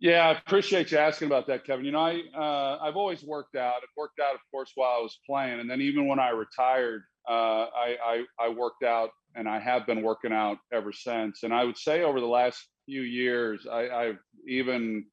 [0.00, 1.84] Yeah, I appreciate you asking about that, Kevin.
[1.84, 3.82] You know, I uh, I've always worked out.
[3.82, 7.02] It worked out, of course, while I was playing, and then even when I retired,
[7.28, 11.42] uh, I, I I worked out, and I have been working out ever since.
[11.42, 15.06] And I would say over the last few years, I, I've even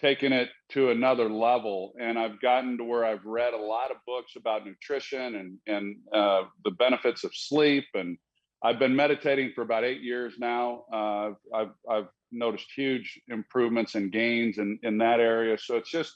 [0.00, 1.92] taken it to another level.
[2.00, 5.96] And i've gotten to where i've read a lot of books about nutrition and and
[6.12, 7.84] uh, the benefits of sleep.
[7.94, 8.16] And
[8.62, 10.84] i've been meditating for about eight years now.
[10.92, 15.58] Uh, I've, I've noticed huge improvements and gains in, in that area.
[15.58, 16.14] So it's just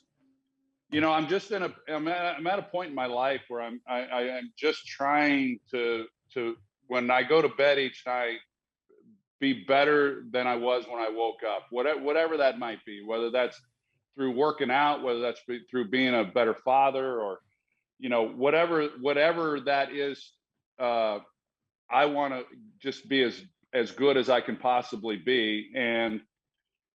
[0.90, 3.40] you know i'm just in a i'm at, I'm at a point in my life
[3.48, 6.56] where i'm I, I am just trying to to
[6.88, 8.38] when i go to bed each night
[9.44, 13.30] be better than I was when I woke up, whatever, whatever that might be, whether
[13.30, 13.60] that's
[14.14, 17.38] through working out, whether that's through being a better father or,
[17.98, 20.32] you know, whatever whatever that is.
[20.78, 21.18] Uh,
[21.90, 22.44] I want to
[22.80, 23.40] just be as
[23.72, 26.20] as good as I can possibly be, and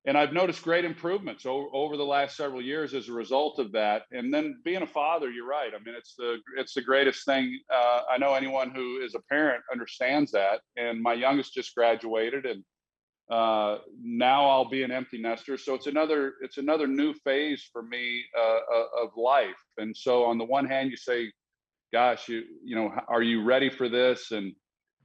[0.05, 3.73] and I've noticed great improvements over, over the last several years as a result of
[3.73, 4.03] that.
[4.11, 5.71] And then being a father, you're right.
[5.73, 7.59] I mean, it's the it's the greatest thing.
[7.71, 10.61] Uh, I know anyone who is a parent understands that.
[10.77, 12.63] And my youngest just graduated, and
[13.29, 15.57] uh, now I'll be an empty nester.
[15.57, 19.61] So it's another it's another new phase for me uh, uh, of life.
[19.77, 21.31] And so on the one hand, you say,
[21.93, 24.53] "Gosh, you you know, are you ready for this?" And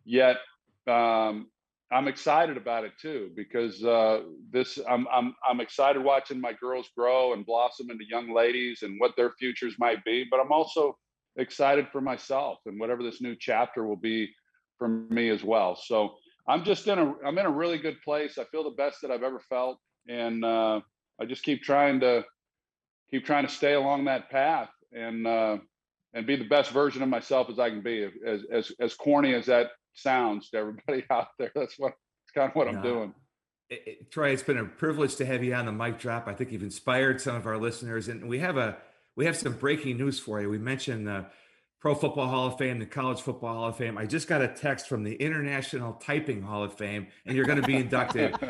[0.04, 0.38] yet,
[0.86, 1.48] um,
[1.92, 6.88] I'm excited about it too because uh, this I'm I'm I'm excited watching my girls
[6.96, 10.24] grow and blossom into young ladies and what their futures might be.
[10.30, 10.96] But I'm also
[11.36, 14.30] excited for myself and whatever this new chapter will be
[14.78, 15.76] for me as well.
[15.76, 16.14] So
[16.46, 18.38] I'm just in a I'm in a really good place.
[18.38, 19.78] I feel the best that I've ever felt,
[20.08, 20.80] and uh,
[21.20, 22.24] I just keep trying to
[23.10, 25.58] keep trying to stay along that path and uh,
[26.12, 28.08] and be the best version of myself as I can be.
[28.26, 31.92] As as as corny as that sounds to everybody out there, that's what
[32.24, 33.14] it's kind of what I'm doing.
[33.70, 36.28] It, it, Troy, it's been a privilege to have you on the mic drop.
[36.28, 38.76] I think you've inspired some of our listeners, and we have a
[39.16, 40.50] we have some breaking news for you.
[40.50, 41.26] We mentioned the
[41.84, 43.98] Pro Football Hall of Fame, the College Football Hall of Fame.
[43.98, 47.60] I just got a text from the International Typing Hall of Fame, and you're going
[47.60, 48.34] to be inducted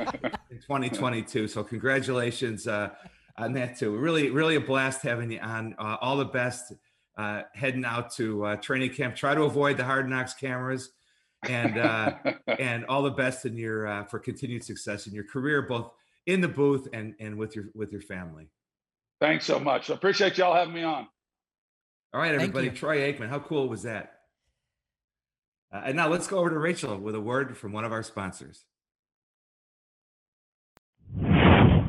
[0.51, 1.49] in 2022.
[1.49, 2.91] So congratulations uh,
[3.37, 3.97] on that too.
[3.97, 5.75] Really, really a blast having you on.
[5.81, 6.75] Uh, all the best
[7.19, 9.17] uh, heading out to uh, training camp.
[9.17, 10.91] Try to avoid the hard knocks cameras,
[11.43, 12.15] and uh,
[12.61, 15.91] and all the best in your uh, for continued success in your career, both
[16.27, 18.49] in the booth and and with your with your family.
[19.21, 19.91] Thanks so much.
[19.91, 21.09] I appreciate y'all having me on.
[22.15, 22.71] All right, everybody.
[22.71, 24.21] Troy Aikman, how cool was that?
[25.73, 28.05] Uh, and now let's go over to Rachel with a word from one of our
[28.05, 28.67] sponsors.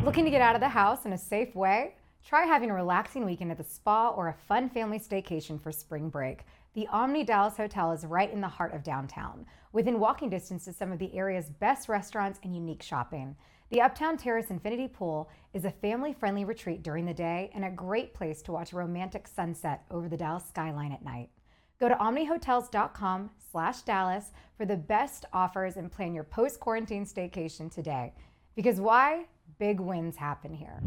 [0.04, 1.94] Looking to get out of the house in a safe way?
[2.26, 6.10] Try having a relaxing weekend at the spa or a fun family staycation for spring
[6.10, 6.40] break.
[6.74, 10.74] The Omni Dallas Hotel is right in the heart of downtown, within walking distance to
[10.74, 13.36] some of the area's best restaurants and unique shopping.
[13.72, 17.72] The Uptown Terrace Infinity Pool is a family friendly retreat during the day and a
[17.72, 21.30] great place to watch a romantic sunset over the Dallas skyline at night.
[21.80, 24.26] Go to omnihotels.com slash Dallas
[24.56, 28.14] for the best offers and plan your post quarantine staycation today.
[28.56, 29.26] Because why?
[29.58, 30.80] Big wins happen here.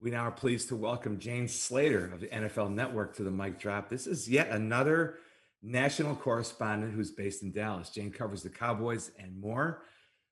[0.00, 3.58] We now are pleased to welcome Jane Slater of the NFL Network to the mic
[3.58, 3.88] drop.
[3.88, 5.16] This is yet another
[5.60, 7.90] national correspondent who's based in Dallas.
[7.90, 9.82] Jane covers the Cowboys and more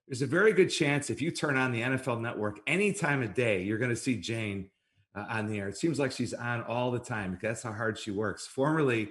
[0.08, 3.34] there's a very good chance if you turn on the NFL network any time of
[3.34, 4.70] day, you're going to see Jane
[5.14, 5.68] uh, on the air.
[5.68, 8.46] It seems like she's on all the time because that's how hard she works.
[8.46, 9.10] Formerly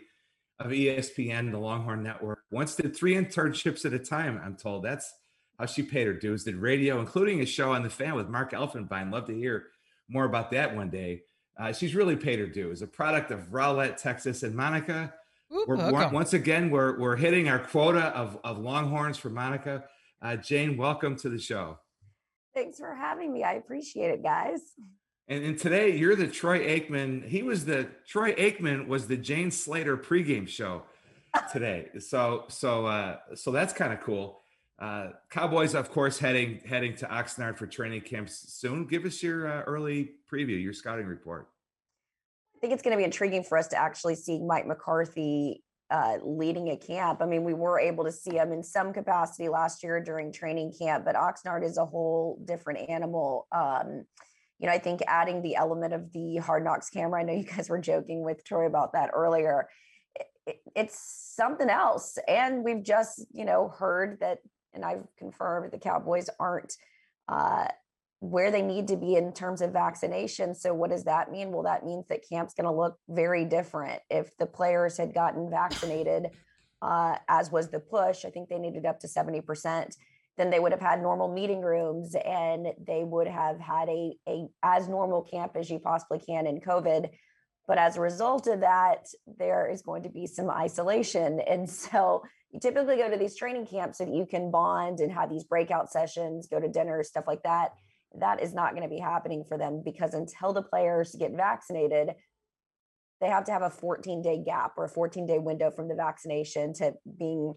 [0.59, 4.85] of ESPN, the Longhorn Network, once did three internships at a time, I'm told.
[4.85, 5.13] That's
[5.59, 6.45] how she paid her dues.
[6.45, 9.11] Did radio, including a show on the fan with Mark Elfenbein.
[9.11, 9.65] Love to hear
[10.07, 11.23] more about that one day.
[11.59, 12.81] Uh, she's really paid her dues.
[12.81, 15.13] A product of Rowlett, Texas, and Monica.
[15.53, 19.85] Ooh, we're, once again, we're, we're hitting our quota of, of Longhorns for Monica.
[20.25, 21.77] Uh, Jane, welcome to the show.
[22.55, 23.43] Thanks for having me.
[23.43, 24.59] I appreciate it, guys.
[25.27, 27.27] And, and today you're the Troy Aikman.
[27.27, 30.81] He was the Troy Aikman was the Jane Slater pregame show
[31.53, 31.89] today.
[31.99, 34.41] so so uh, so that's kind of cool.
[34.79, 38.87] Uh, Cowboys, of course, heading heading to Oxnard for training camps soon.
[38.87, 41.49] Give us your uh, early preview, your scouting report.
[42.55, 46.17] I think it's going to be intriguing for us to actually see Mike McCarthy uh,
[46.23, 47.21] leading a camp.
[47.21, 50.73] I mean, we were able to see him in some capacity last year during training
[50.77, 53.47] camp, but Oxnard is a whole different animal.
[53.51, 54.05] Um,
[54.59, 57.43] you know, I think adding the element of the hard knocks camera, I know you
[57.43, 59.67] guys were joking with Troy about that earlier.
[60.15, 62.17] It, it, it's something else.
[62.27, 64.39] And we've just, you know, heard that,
[64.73, 66.73] and I've confirmed the Cowboys aren't
[67.27, 67.67] uh,
[68.29, 70.55] where they need to be in terms of vaccination.
[70.55, 71.51] So, what does that mean?
[71.51, 74.01] Well, that means that camp's going to look very different.
[74.09, 76.31] If the players had gotten vaccinated,
[76.81, 79.95] uh, as was the push, I think they needed up to 70%,
[80.37, 84.47] then they would have had normal meeting rooms and they would have had a, a
[84.63, 87.09] as normal camp as you possibly can in COVID.
[87.67, 91.41] But as a result of that, there is going to be some isolation.
[91.47, 95.11] And so you typically go to these training camps so that you can bond and
[95.11, 97.71] have these breakout sessions, go to dinner, stuff like that
[98.19, 102.11] that is not going to be happening for them because until the players get vaccinated,
[103.21, 105.95] they have to have a 14 day gap or a 14 day window from the
[105.95, 107.53] vaccination to being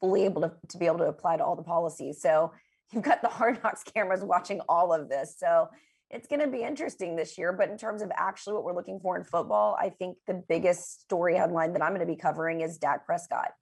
[0.00, 2.20] fully able to, to be able to apply to all the policies.
[2.20, 2.52] So
[2.92, 5.36] you've got the hard knocks cameras watching all of this.
[5.38, 5.68] So
[6.10, 7.52] it's going to be interesting this year.
[7.52, 11.02] But in terms of actually what we're looking for in football, I think the biggest
[11.02, 13.52] story headline that I'm going to be covering is Dak Prescott.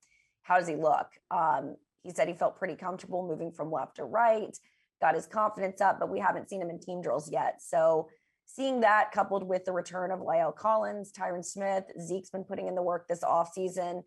[0.42, 1.08] How does he look?
[1.30, 4.56] Um, he said he felt pretty comfortable moving from left to right
[5.00, 7.60] got his confidence up, but we haven't seen him in team drills yet.
[7.60, 8.08] So
[8.46, 12.74] seeing that coupled with the return of La'el Collins, Tyron Smith, Zeke's been putting in
[12.74, 14.02] the work this offseason.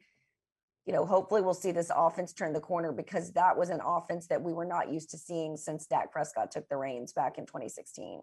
[0.86, 4.28] You know, hopefully we'll see this offense turn the corner because that was an offense
[4.28, 7.46] that we were not used to seeing since Dak Prescott took the reins back in
[7.46, 8.22] 2016.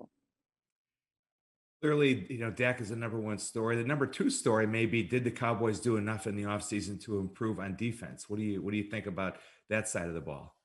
[1.81, 3.77] Clearly, you know, Dak is the number one story.
[3.77, 7.61] The number two story maybe did the Cowboys do enough in the offseason to improve
[7.61, 8.29] on defense?
[8.29, 9.37] What do you what do you think about
[9.71, 10.58] that side of the ball?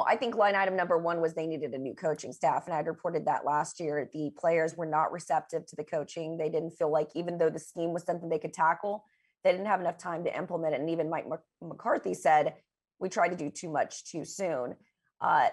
[0.00, 2.64] Well, I think line item number one was they needed a new coaching staff.
[2.64, 4.08] And I'd reported that last year.
[4.14, 6.38] The players were not receptive to the coaching.
[6.38, 9.04] They didn't feel like, even though the scheme was something they could tackle,
[9.44, 10.80] they didn't have enough time to implement it.
[10.80, 11.26] And even Mike
[11.60, 12.54] McCarthy said,
[12.98, 14.74] we try to do too much too soon.
[15.20, 15.48] Uh,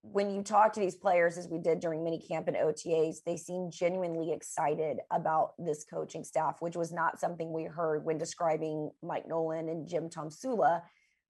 [0.00, 3.36] when you talk to these players, as we did during mini camp and OTAs, they
[3.36, 8.90] seem genuinely excited about this coaching staff, which was not something we heard when describing
[9.02, 10.80] Mike Nolan and Jim Tomsula.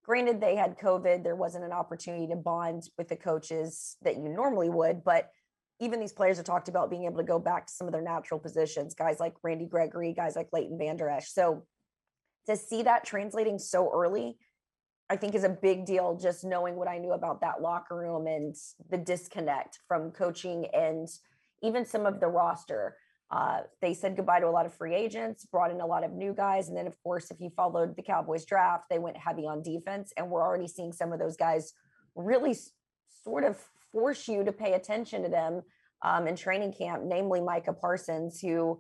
[0.05, 4.29] Granted, they had COVID, there wasn't an opportunity to bond with the coaches that you
[4.29, 5.31] normally would, but
[5.81, 8.03] even these players have talked about being able to go back to some of their
[8.03, 11.29] natural positions, guys like Randy Gregory, guys like Leighton Vander Esch.
[11.29, 11.65] So
[12.47, 14.37] to see that translating so early
[15.13, 18.27] I think is a big deal just knowing what I knew about that locker room
[18.27, 18.57] and
[18.89, 21.07] the disconnect from coaching and
[21.63, 22.97] even some of the roster.
[23.33, 26.13] Uh, they said goodbye to a lot of free agents, brought in a lot of
[26.13, 26.69] new guys.
[26.69, 30.13] And then, of course, if you followed the Cowboys draft, they went heavy on defense.
[30.19, 31.73] And we're already seeing some of those guys
[32.15, 32.55] really
[33.25, 33.59] sort of
[33.91, 35.63] force you to pay attention to them
[36.03, 38.79] um, in training camp, namely Micah Parsons, who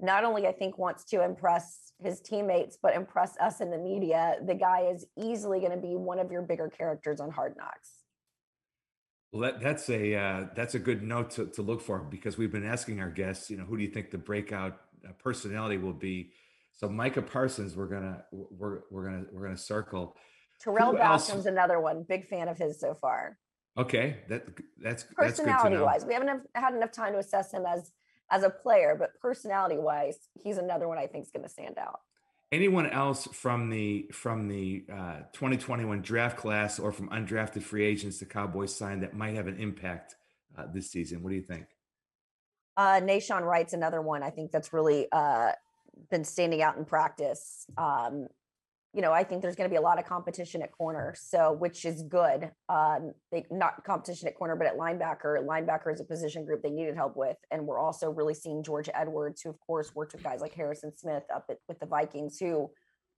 [0.00, 4.36] not only I think wants to impress his teammates, but impress us in the media.
[4.44, 7.93] The guy is easily going to be one of your bigger characters on Hard Knocks.
[9.34, 12.52] Well, that, that's a uh, that's a good note to, to look for because we've
[12.52, 15.92] been asking our guests, you know, who do you think the breakout uh, personality will
[15.92, 16.30] be?
[16.72, 20.16] So Micah Parsons, we're gonna we're we're gonna we're gonna circle.
[20.62, 22.04] Tarell Basham's another one.
[22.04, 23.36] Big fan of his so far.
[23.76, 24.46] Okay, that
[24.80, 26.04] that's personality that's wise.
[26.04, 27.90] We haven't had enough time to assess him as
[28.30, 31.76] as a player, but personality wise, he's another one I think is going to stand
[31.76, 31.98] out.
[32.54, 38.20] Anyone else from the from the uh, 2021 draft class or from undrafted free agents
[38.20, 40.14] the Cowboys signed that might have an impact
[40.56, 41.20] uh, this season?
[41.20, 41.66] What do you think?
[42.76, 45.50] Uh, Nahshon Wright's another one I think that's really uh,
[46.12, 47.66] been standing out in practice.
[47.76, 48.28] Um,
[48.94, 51.52] you know, I think there's going to be a lot of competition at corner, so
[51.52, 52.50] which is good.
[52.68, 55.44] Um, they not competition at corner, but at linebacker.
[55.44, 58.88] Linebacker is a position group they needed help with, and we're also really seeing George
[58.94, 62.38] Edwards, who of course worked with guys like Harrison Smith up at, with the Vikings,
[62.38, 62.70] who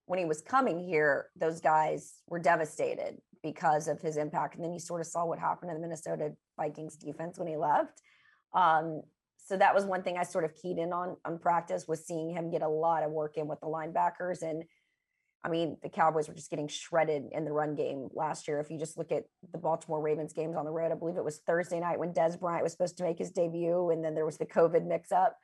[0.07, 4.55] when he was coming here, those guys were devastated because of his impact.
[4.55, 7.57] And then you sort of saw what happened to the Minnesota Vikings defense when he
[7.57, 8.01] left.
[8.55, 9.03] Um,
[9.37, 12.31] so that was one thing I sort of keyed in on on practice was seeing
[12.31, 14.64] him get a lot of work in with the linebackers and
[15.47, 18.59] I mean, the Cowboys were just getting shredded in the run game last year.
[18.59, 21.24] If you just look at the Baltimore Ravens games on the road, I believe it
[21.24, 24.26] was Thursday night when Dez Bryant was supposed to make his debut, and then there
[24.26, 25.38] was the COVID mix up.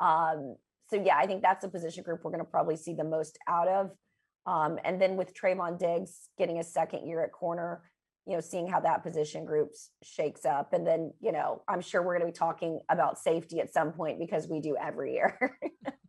[0.00, 0.54] Um,
[0.88, 3.36] so, yeah, I think that's a position group we're going to probably see the most
[3.48, 3.90] out of.
[4.46, 7.82] Um, and then with Trevon Diggs getting a second year at corner,
[8.26, 9.72] you know, seeing how that position group
[10.04, 10.72] shakes up.
[10.72, 13.90] And then, you know, I'm sure we're going to be talking about safety at some
[13.90, 15.58] point because we do every year.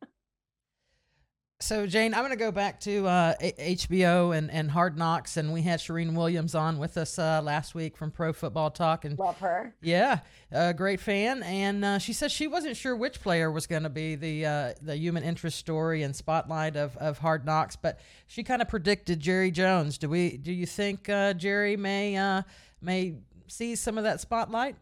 [1.61, 5.51] So Jane, I'm going to go back to uh, HBO and, and Hard Knocks, and
[5.51, 9.19] we had Charean Williams on with us uh, last week from Pro Football Talk, and
[9.19, 9.75] love her.
[9.81, 10.19] Yeah,
[10.53, 13.89] a great fan, and uh, she said she wasn't sure which player was going to
[13.89, 18.41] be the uh, the human interest story and spotlight of, of Hard Knocks, but she
[18.41, 19.97] kind of predicted Jerry Jones.
[19.97, 20.37] Do we?
[20.37, 22.43] Do you think uh, Jerry may uh,
[22.81, 23.15] may
[23.47, 24.77] see some of that spotlight?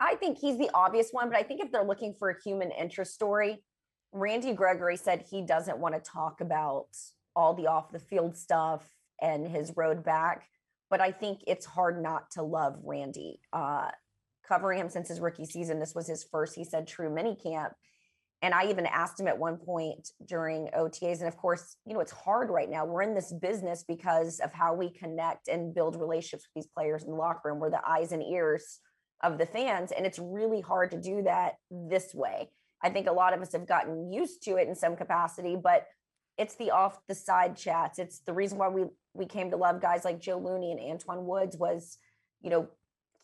[0.00, 2.70] I think he's the obvious one, but I think if they're looking for a human
[2.70, 3.60] interest story
[4.12, 6.88] Randy Gregory said he doesn't want to talk about
[7.36, 8.82] all the off the field stuff
[9.20, 10.48] and his road back,
[10.88, 13.40] but I think it's hard not to love Randy.
[13.52, 13.90] Uh,
[14.46, 17.72] covering him since his rookie season, this was his first, he said, true mini camp.
[18.42, 21.18] And I even asked him at one point during OTAs.
[21.18, 22.86] And of course, you know, it's hard right now.
[22.86, 27.04] We're in this business because of how we connect and build relationships with these players
[27.04, 27.60] in the locker room.
[27.60, 28.80] We're the eyes and ears
[29.22, 29.92] of the fans.
[29.92, 32.48] And it's really hard to do that this way.
[32.82, 35.86] I think a lot of us have gotten used to it in some capacity, but
[36.38, 37.98] it's the off the side chats.
[37.98, 41.24] It's the reason why we we came to love guys like Joe Looney and Antwaun
[41.24, 41.98] Woods was,
[42.40, 42.68] you know,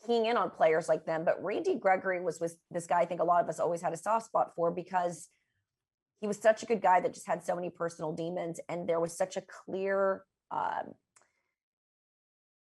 [0.07, 1.25] keying in on players like them.
[1.25, 3.93] But Randy Gregory was was this guy I think a lot of us always had
[3.93, 5.29] a soft spot for because
[6.21, 9.01] he was such a good guy that just had so many personal demons, and there
[9.01, 10.95] was such a clear um,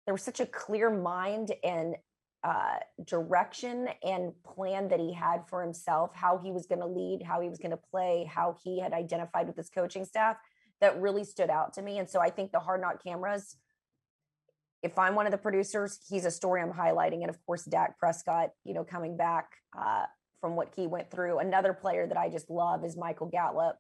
[0.06, 1.96] there was such a clear mind and
[2.44, 2.76] uh,
[3.06, 7.40] direction and plan that he had for himself, how he was going to lead, how
[7.40, 10.36] he was going to play, how he had identified with his coaching staff
[10.82, 11.98] that really stood out to me.
[11.98, 13.56] And so I think the hard knock cameras,
[14.82, 17.22] if I'm one of the producers, he's a story I'm highlighting.
[17.22, 20.04] And of course, Dak Prescott, you know, coming back uh,
[20.42, 21.38] from what he went through.
[21.38, 23.76] Another player that I just love is Michael Gallup.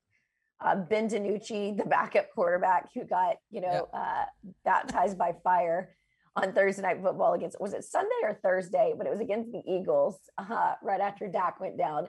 [0.58, 4.24] Uh, ben DiNucci, the backup quarterback who got, you know, uh,
[4.64, 5.90] baptized by fire
[6.36, 9.62] on Thursday night football against was it Sunday or Thursday, but it was against the
[9.66, 12.08] Eagles uh, right after Dak went down.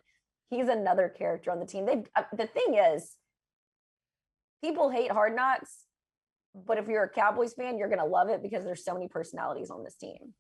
[0.50, 1.86] He's another character on the team.
[1.86, 3.16] They uh, the thing is,
[4.64, 5.86] people hate Hard Knocks,
[6.56, 9.70] but if you're a Cowboys fan, you're gonna love it because there's so many personalities
[9.70, 10.34] on this team.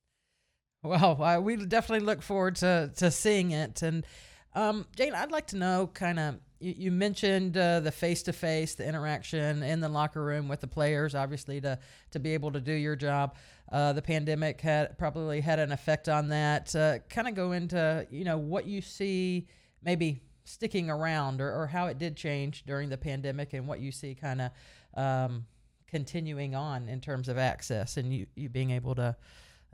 [0.84, 3.82] Well, we definitely look forward to to seeing it.
[3.82, 4.06] And
[4.54, 8.34] um, Jane, I'd like to know kind of you, you mentioned uh, the face to
[8.34, 11.78] face, the interaction in the locker room with the players, obviously to
[12.12, 13.36] to be able to do your job.
[13.72, 16.76] Uh, the pandemic had probably had an effect on that.
[16.76, 19.48] Uh, kind of go into you know what you see
[19.84, 23.92] maybe sticking around or, or how it did change during the pandemic and what you
[23.92, 24.52] see kind of
[24.96, 25.46] um,
[25.88, 29.16] continuing on in terms of access and you, you being able to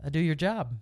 [0.04, 0.74] uh, do your job.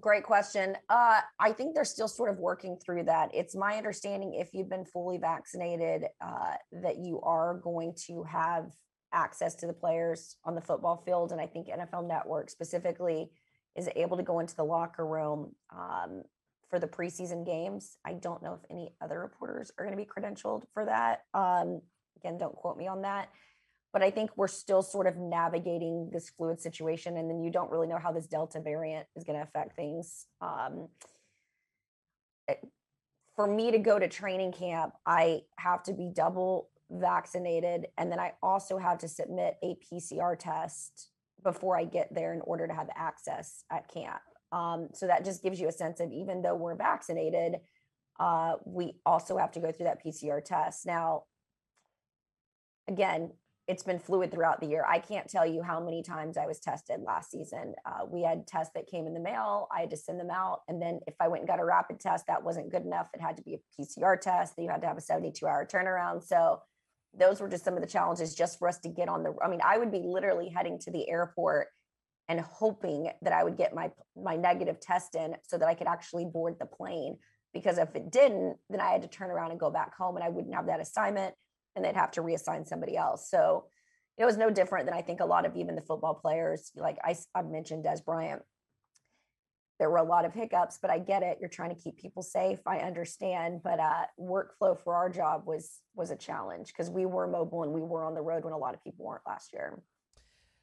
[0.00, 0.76] Great question.
[0.88, 3.30] Uh, I think they're still sort of working through that.
[3.34, 8.70] It's my understanding if you've been fully vaccinated, uh, that you are going to have
[9.12, 11.32] access to the players on the football field.
[11.32, 13.30] And I think NFL Network specifically
[13.76, 16.22] is able to go into the locker room um,
[16.70, 17.96] for the preseason games.
[18.04, 21.22] I don't know if any other reporters are going to be credentialed for that.
[21.34, 21.80] Um,
[22.18, 23.30] again, don't quote me on that
[23.92, 27.70] but I think we're still sort of navigating this fluid situation, and then you don't
[27.70, 30.26] really know how this Delta variant is going to affect things.
[30.40, 30.88] Um,
[32.46, 32.60] it,
[33.34, 38.18] for me to go to training camp, I have to be double vaccinated, and then
[38.18, 41.08] I also have to submit a PCR test
[41.42, 44.20] before I get there in order to have access at camp.
[44.50, 47.56] Um, so that just gives you a sense of even though we're vaccinated,
[48.18, 50.86] uh, we also have to go through that PCR test.
[50.86, 51.24] Now,
[52.88, 53.30] again,
[53.68, 54.84] it's been fluid throughout the year.
[54.88, 57.74] I can't tell you how many times I was tested last season.
[57.84, 59.68] Uh, we had tests that came in the mail.
[59.70, 60.60] I had to send them out.
[60.68, 63.08] And then if I went and got a rapid test, that wasn't good enough.
[63.12, 64.54] It had to be a PCR test.
[64.56, 66.24] You had to have a 72 hour turnaround.
[66.24, 66.62] So
[67.12, 69.48] those were just some of the challenges just for us to get on the, I
[69.48, 71.66] mean, I would be literally heading to the airport
[72.30, 75.88] and hoping that I would get my, my negative test in so that I could
[75.88, 77.18] actually board the plane.
[77.52, 80.24] Because if it didn't, then I had to turn around and go back home and
[80.24, 81.34] I wouldn't have that assignment
[81.78, 83.30] and they'd have to reassign somebody else.
[83.30, 83.66] So
[84.18, 86.98] it was no different than I think a lot of even the football players, like
[87.04, 88.42] I, I mentioned Dez Bryant.
[89.78, 91.38] There were a lot of hiccups, but I get it.
[91.40, 92.58] You're trying to keep people safe.
[92.66, 97.28] I understand, but uh, workflow for our job was was a challenge because we were
[97.28, 99.80] mobile and we were on the road when a lot of people weren't last year.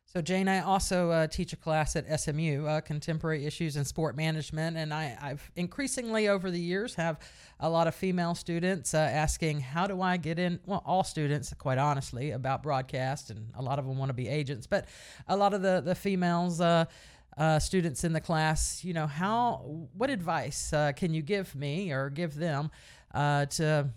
[0.07, 4.15] So, Jane, I also uh, teach a class at SMU, uh, Contemporary Issues in Sport
[4.15, 7.19] Management, and I, have increasingly over the years have
[7.59, 11.53] a lot of female students uh, asking, "How do I get in?" Well, all students,
[11.57, 14.85] quite honestly, about broadcast, and a lot of them want to be agents, but
[15.27, 16.61] a lot of the the females.
[16.61, 16.85] Uh,
[17.37, 21.91] uh, students in the class, you know, how, what advice uh, can you give me
[21.91, 22.71] or give them
[23.13, 23.89] to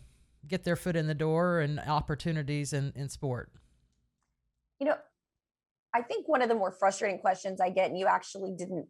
[0.49, 3.53] get their foot in the door and opportunities in, in sport?
[4.81, 4.97] You know,
[5.99, 8.87] I think one of the more frustrating questions I get, and you actually didn't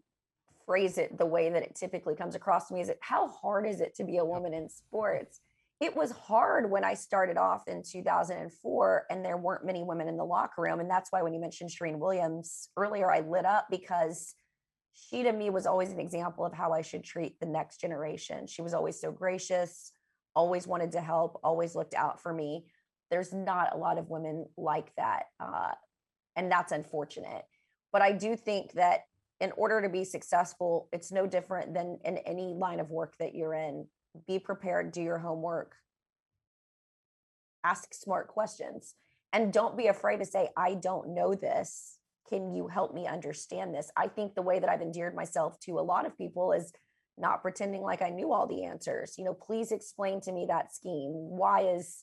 [0.66, 3.66] phrase it the way that it typically comes across to me, is it how hard
[3.66, 5.40] is it to be a woman in sports?
[5.80, 10.18] It was hard when I started off in 2004, and there weren't many women in
[10.18, 10.80] the locker room.
[10.80, 14.34] And that's why when you mentioned Charean Williams earlier, I lit up because
[14.92, 18.46] she to me was always an example of how I should treat the next generation.
[18.46, 19.92] She was always so gracious,
[20.36, 22.66] always wanted to help, always looked out for me.
[23.10, 25.22] There's not a lot of women like that.
[25.40, 25.70] Uh,
[26.38, 27.44] and that's unfortunate.
[27.92, 29.00] But i do think that
[29.40, 33.34] in order to be successful it's no different than in any line of work that
[33.34, 33.86] you're in.
[34.26, 35.74] Be prepared do your homework.
[37.64, 38.94] Ask smart questions.
[39.32, 41.98] And don't be afraid to say i don't know this.
[42.28, 43.90] Can you help me understand this?
[43.96, 46.72] I think the way that i've endeared myself to a lot of people is
[47.16, 49.16] not pretending like i knew all the answers.
[49.18, 51.12] You know please explain to me that scheme.
[51.42, 52.02] Why is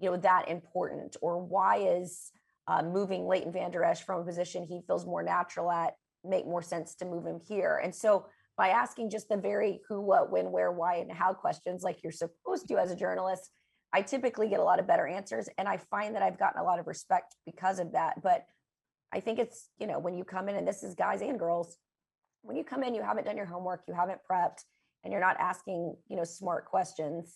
[0.00, 1.16] you know that important?
[1.20, 2.32] Or why is
[2.70, 5.94] uh, moving Leighton Vander Esch from a position he feels more natural at
[6.24, 7.80] make more sense to move him here.
[7.82, 11.82] And so by asking just the very who, what, when, where, why, and how questions
[11.82, 13.50] like you're supposed to as a journalist,
[13.92, 15.48] I typically get a lot of better answers.
[15.58, 18.22] And I find that I've gotten a lot of respect because of that.
[18.22, 18.44] But
[19.12, 21.76] I think it's, you know, when you come in, and this is guys and girls,
[22.42, 24.62] when you come in, you haven't done your homework, you haven't prepped,
[25.02, 27.34] and you're not asking, you know, smart questions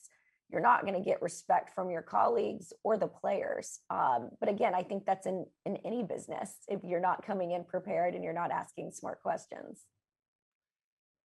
[0.51, 3.80] you're not going to get respect from your colleagues or the players.
[3.90, 7.64] Um, but again, I think that's in in any business if you're not coming in
[7.64, 9.82] prepared and you're not asking smart questions.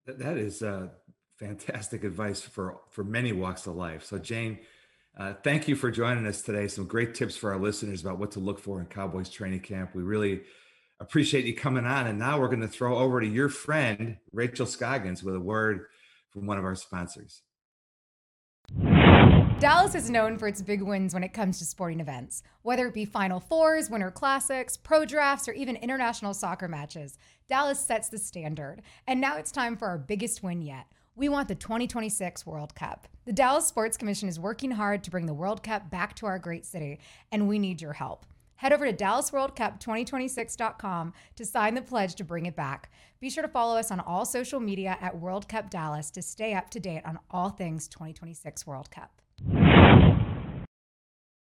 [0.05, 0.87] That is uh,
[1.39, 4.05] fantastic advice for for many walks of life.
[4.05, 4.59] So Jane,
[5.17, 6.67] uh, thank you for joining us today.
[6.67, 9.95] Some great tips for our listeners about what to look for in Cowboys training camp.
[9.95, 10.41] We really
[10.99, 12.07] appreciate you coming on.
[12.07, 15.85] And now we're going to throw over to your friend Rachel Scoggins with a word
[16.31, 17.41] from one of our sponsors.
[19.59, 22.93] Dallas is known for its big wins when it comes to sporting events, whether it
[22.93, 27.17] be Final Fours, Winter Classics, Pro Drafts, or even international soccer matches.
[27.49, 28.83] Dallas sets the standard.
[29.07, 30.85] And now it's time for our biggest win yet.
[31.15, 33.07] We want the 2026 World Cup.
[33.25, 36.37] The Dallas Sports Commission is working hard to bring the World Cup back to our
[36.37, 36.99] great city,
[37.31, 38.27] and we need your help.
[38.57, 42.91] Head over to DallasWorldCup2026.com to sign the pledge to bring it back.
[43.19, 46.53] Be sure to follow us on all social media at World Cup Dallas to stay
[46.53, 49.19] up to date on all things 2026 World Cup.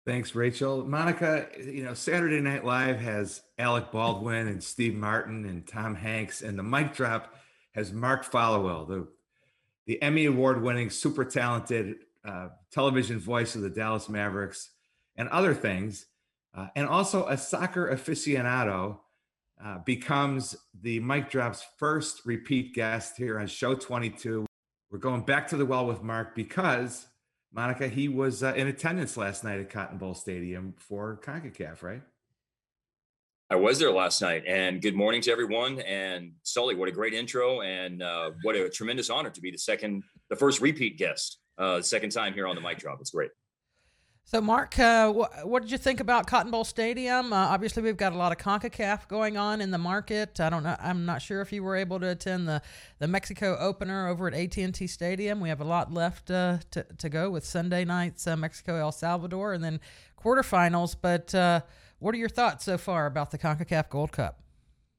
[0.04, 0.84] Thanks, Rachel.
[0.84, 6.42] Monica, you know, Saturday Night Live has Alec Baldwin and Steve Martin and Tom Hanks,
[6.42, 7.36] and the mic drop
[7.72, 9.08] has Mark Followill, the
[9.86, 14.70] the Emmy Award winning, super talented uh, television voice of the Dallas Mavericks
[15.16, 16.06] and other things,
[16.56, 18.98] uh, and also a soccer aficionado,
[19.64, 24.46] uh, becomes the mic drop's first repeat guest here on Show 22.
[24.90, 27.06] We're going back to the well with Mark because
[27.54, 32.02] Monica, he was uh, in attendance last night at Cotton Bowl Stadium for CONCACAF, right?
[33.50, 35.78] I was there last night, and good morning to everyone.
[35.80, 39.58] And Sully, what a great intro, and uh, what a tremendous honor to be the
[39.58, 42.98] second, the first repeat guest, uh, second time here on the mic drop.
[43.02, 43.30] It's great.
[44.24, 47.32] So, Mark, uh, wh- what did you think about Cotton Bowl Stadium?
[47.32, 50.40] Uh, obviously, we've got a lot of Concacaf going on in the market.
[50.40, 50.76] I don't know.
[50.80, 52.62] I'm not sure if you were able to attend the,
[52.98, 55.40] the Mexico opener over at AT&T Stadium.
[55.40, 58.92] We have a lot left uh, to to go with Sunday night's uh, Mexico El
[58.92, 59.80] Salvador and then
[60.18, 60.96] quarterfinals.
[60.98, 61.60] But uh,
[61.98, 64.40] what are your thoughts so far about the Concacaf Gold Cup?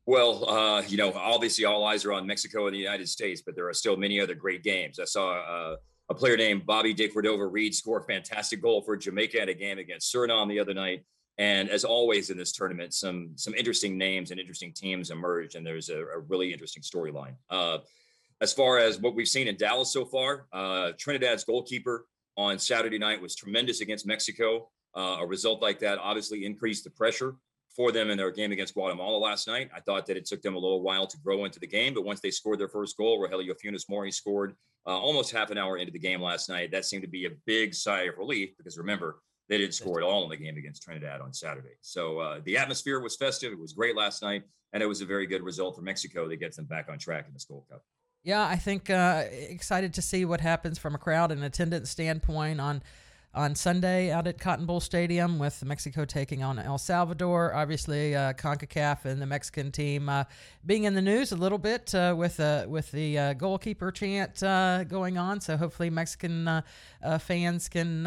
[0.05, 3.55] Well, uh, you know, obviously all eyes are on Mexico and the United States, but
[3.55, 4.99] there are still many other great games.
[4.99, 5.75] I saw
[6.09, 9.53] a player named Bobby De Cordova Reid score a fantastic goal for Jamaica at a
[9.53, 11.05] game against Suriname the other night.
[11.37, 15.65] And as always in this tournament, some some interesting names and interesting teams emerged, and
[15.65, 17.35] there's a, a really interesting storyline.
[17.49, 17.79] Uh,
[18.41, 22.05] as far as what we've seen in Dallas so far, uh, Trinidad's goalkeeper
[22.37, 24.69] on Saturday night was tremendous against Mexico.
[24.95, 27.35] Uh, a result like that obviously increased the pressure
[27.75, 29.69] for them in their game against Guatemala last night.
[29.75, 32.05] I thought that it took them a little while to grow into the game, but
[32.05, 34.55] once they scored their first goal, Rogelio Funes Mori scored
[34.85, 36.71] uh, almost half an hour into the game last night.
[36.71, 40.05] That seemed to be a big sigh of relief because remember, they didn't score at
[40.05, 41.75] all in the game against Trinidad on Saturday.
[41.81, 43.51] So uh, the atmosphere was festive.
[43.51, 46.37] It was great last night, and it was a very good result for Mexico that
[46.37, 47.83] gets them back on track in this Gold Cup.
[48.23, 52.61] Yeah, I think uh, excited to see what happens from a crowd and attendance standpoint
[52.61, 52.81] on
[53.35, 57.53] on Sunday out at Cotton Bowl Stadium with Mexico taking on El Salvador.
[57.53, 60.25] Obviously, uh, CONCACAF and the Mexican team uh,
[60.65, 64.43] being in the news a little bit uh, with uh, with the uh, goalkeeper chant
[64.43, 65.41] uh, going on.
[65.41, 66.63] So hopefully, Mexican
[67.19, 68.05] fans can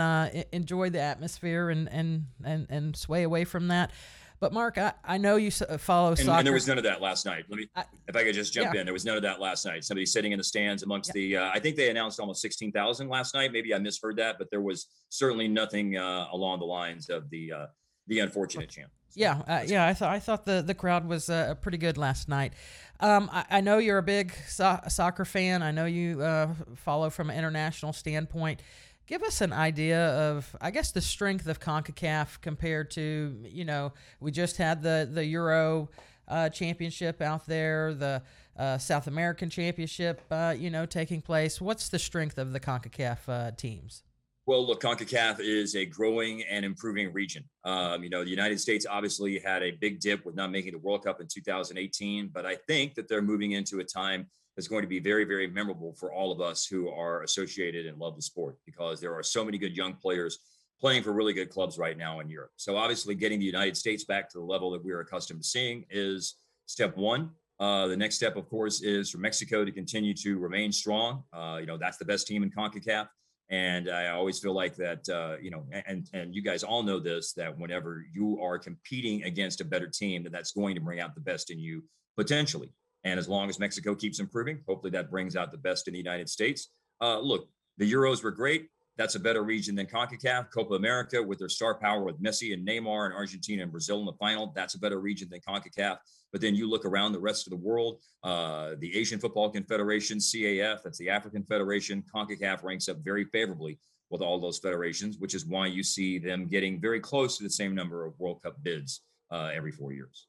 [0.53, 3.91] enjoy the atmosphere and, and and and sway away from that.
[4.39, 6.39] But Mark, I, I know you uh, follow and, soccer.
[6.39, 7.45] And there was none of that last night.
[7.49, 8.81] Let me, I, if I could just jump yeah.
[8.81, 9.85] in, there was none of that last night.
[9.85, 11.21] Somebody sitting in the stands amongst yeah.
[11.21, 11.37] the.
[11.39, 13.53] Uh, I think they announced almost sixteen thousand last night.
[13.53, 17.53] Maybe I misheard that, but there was certainly nothing uh, along the lines of the
[17.53, 17.67] uh,
[18.09, 18.91] the unfortunate champ.
[19.15, 22.29] Yeah, uh, yeah, I thought I thought the the crowd was uh, pretty good last
[22.29, 22.53] night.
[23.01, 25.63] Um, I, I, know you're a big so- soccer fan.
[25.63, 28.63] I know you uh, follow from an international standpoint
[29.07, 33.93] give us an idea of i guess the strength of concacaf compared to you know
[34.21, 35.89] we just had the the euro
[36.29, 38.23] uh, championship out there the
[38.59, 43.19] uh, south american championship uh, you know taking place what's the strength of the concacaf
[43.29, 44.03] uh, teams
[44.49, 47.43] well, look, CONCACAF is a growing and improving region.
[47.65, 50.79] Um, you know, the United States obviously had a big dip with not making the
[50.79, 54.83] World Cup in 2018, but I think that they're moving into a time is going
[54.83, 58.23] to be very, very memorable for all of us who are associated and love the
[58.23, 60.39] sport because there are so many good young players
[60.81, 62.53] playing for really good clubs right now in Europe.
[62.57, 65.49] So obviously, getting the United States back to the level that we are accustomed to
[65.49, 66.37] seeing is
[66.67, 67.31] step one.
[67.59, 71.25] Uh, the next step, of course, is for Mexico to continue to remain strong.
[71.33, 73.09] Uh, you know, that's the best team in CONCACAF.
[73.49, 76.99] And I always feel like that, uh, you know, and and you guys all know
[76.99, 80.99] this that whenever you are competing against a better team, that that's going to bring
[80.99, 81.85] out the best in you
[82.17, 82.73] potentially.
[83.07, 85.99] And as long as Mexico keeps improving, hopefully that brings out the best in the
[85.99, 86.71] United States.
[87.01, 87.49] Uh, look,
[87.79, 88.67] the Euros were great.
[88.99, 90.51] That's a better region than CONCACAF.
[90.53, 94.07] Copa America with their star power with Messi and Neymar and Argentina and Brazil in
[94.07, 94.53] the final.
[94.57, 95.99] That's a better region than CONCACAF.
[96.33, 100.19] But then you look around the rest of the world, uh, the Asian Football Confederation,
[100.19, 102.03] CAF, that's the African Federation.
[102.13, 103.79] CONCACAF ranks up very favorably
[104.11, 107.51] with all those federations, which is why you see them getting very close to the
[107.51, 110.27] same number of World Cup bids uh, every four years.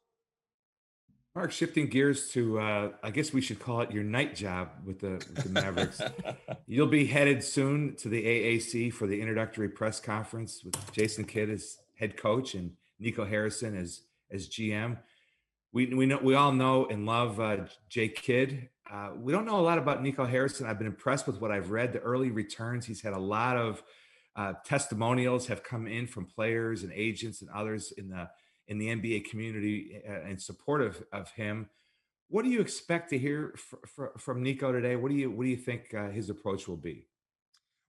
[1.37, 5.01] Mark, shifting gears to, uh, I guess we should call it your night job with
[5.01, 6.01] the, with the Mavericks.
[6.65, 11.51] You'll be headed soon to the AAC for the introductory press conference with Jason Kidd
[11.51, 14.97] as head coach and Nico Harrison as as GM.
[15.73, 17.57] We we know we all know and love uh,
[17.87, 18.69] Jay Kidd.
[18.91, 20.65] Uh, we don't know a lot about Nico Harrison.
[20.65, 21.93] I've been impressed with what I've read.
[21.93, 22.83] The early returns.
[22.83, 23.83] He's had a lot of
[24.35, 28.27] uh, testimonials have come in from players and agents and others in the
[28.67, 31.69] in the NBA community uh, and supportive of him.
[32.29, 34.95] What do you expect to hear fr- fr- from Nico today?
[34.95, 37.07] What do you what do you think uh, his approach will be?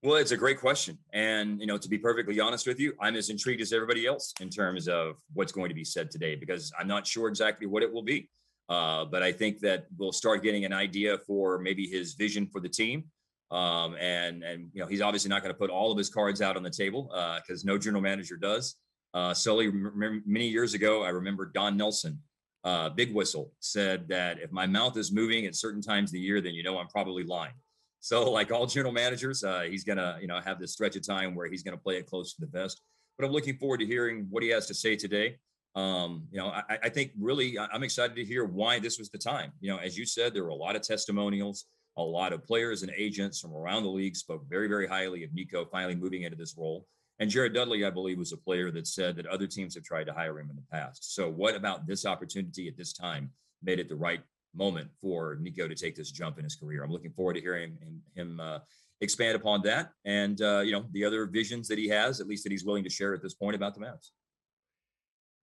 [0.03, 3.16] Well, it's a great question, and you know, to be perfectly honest with you, I'm
[3.16, 6.72] as intrigued as everybody else in terms of what's going to be said today because
[6.79, 8.29] I'm not sure exactly what it will be.
[8.68, 12.61] Uh, but I think that we'll start getting an idea for maybe his vision for
[12.61, 13.05] the team.
[13.51, 16.43] Um, and and you know he's obviously not going to put all of his cards
[16.43, 17.05] out on the table
[17.43, 18.76] because uh, no general manager does.
[19.15, 22.21] Uh, Sully, many years ago, I remember Don Nelson,
[22.65, 26.21] uh, Big Whistle, said that if my mouth is moving at certain times of the
[26.21, 27.55] year, then you know I'm probably lying.
[28.01, 31.35] So, like all general managers, uh, he's gonna you know have this stretch of time
[31.35, 32.83] where he's gonna play it close to the vest.
[33.19, 35.39] But I'm looking forward to hearing what he has to say today.
[35.75, 39.19] Um, you know, I, I think really I'm excited to hear why this was the
[39.19, 39.53] time.
[39.61, 41.67] You know, as you said, there were a lot of testimonials
[41.99, 45.35] a lot of players and agents from around the league spoke very, very highly of
[45.35, 46.87] Nico finally moving into this role.
[47.21, 50.05] And Jared Dudley, I believe, was a player that said that other teams have tried
[50.05, 51.14] to hire him in the past.
[51.14, 53.31] So, what about this opportunity at this time
[53.62, 54.21] made it the right
[54.55, 56.85] moment for Nico to take this jump in his career?
[56.85, 58.59] I'm looking forward to hearing him, him uh,
[59.01, 62.45] expand upon that, and uh, you know the other visions that he has, at least
[62.45, 64.11] that he's willing to share at this point about the Mavs.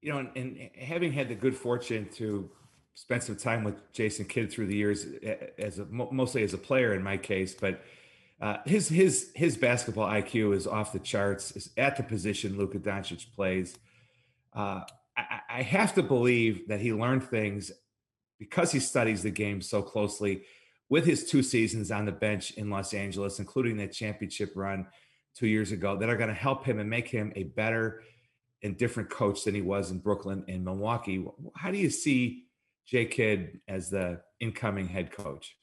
[0.01, 2.49] You know, and, and having had the good fortune to
[2.93, 5.05] spend some time with Jason Kidd through the years
[5.57, 7.81] as a, mostly as a player in my case, but
[8.41, 11.51] uh, his his his basketball IQ is off the charts.
[11.51, 13.77] Is at the position Luka Doncic plays.
[14.53, 14.81] Uh,
[15.17, 17.71] I, I, have to believe that he learned things
[18.39, 20.43] because he studies the game so closely
[20.89, 24.87] with his two seasons on the bench in Los Angeles, including that championship run
[25.35, 28.01] two years ago, that are going to help him and make him a better
[28.63, 31.25] and different coach than he was in Brooklyn and Milwaukee.
[31.55, 32.45] How do you see
[32.85, 35.57] Jay Kidd as the incoming head coach?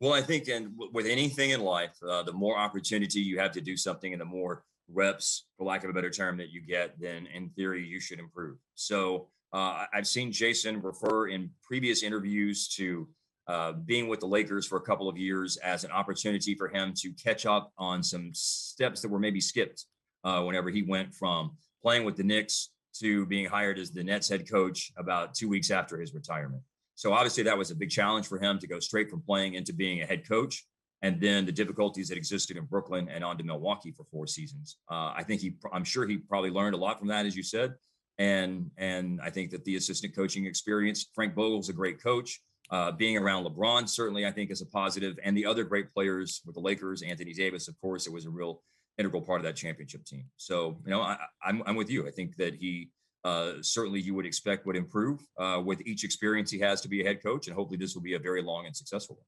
[0.00, 3.60] Well, I think, and with anything in life, uh, the more opportunity you have to
[3.60, 7.00] do something, and the more reps, for lack of a better term, that you get,
[7.00, 8.58] then in theory you should improve.
[8.74, 13.08] So uh, I've seen Jason refer in previous interviews to
[13.48, 16.92] uh, being with the Lakers for a couple of years as an opportunity for him
[16.96, 19.86] to catch up on some steps that were maybe skipped
[20.24, 22.70] uh, whenever he went from playing with the Knicks
[23.00, 26.62] to being hired as the Nets head coach about two weeks after his retirement.
[26.96, 29.72] So obviously that was a big challenge for him to go straight from playing into
[29.72, 30.66] being a head coach,
[31.02, 34.78] and then the difficulties that existed in Brooklyn and on to Milwaukee for four seasons.
[34.90, 37.42] Uh, I think he, I'm sure he probably learned a lot from that, as you
[37.42, 37.74] said,
[38.18, 42.40] and and I think that the assistant coaching experience, Frank Vogel's a great coach.
[42.68, 46.40] Uh, being around LeBron certainly I think is a positive, and the other great players
[46.44, 48.62] with the Lakers, Anthony Davis, of course, it was a real
[48.98, 50.24] integral part of that championship team.
[50.36, 52.08] So, you know, I, I'm, I'm with you.
[52.08, 52.90] I think that he
[53.26, 57.00] uh, certainly you would expect would improve uh, with each experience he has to be
[57.00, 59.24] a head coach, and hopefully this will be a very long and successful one.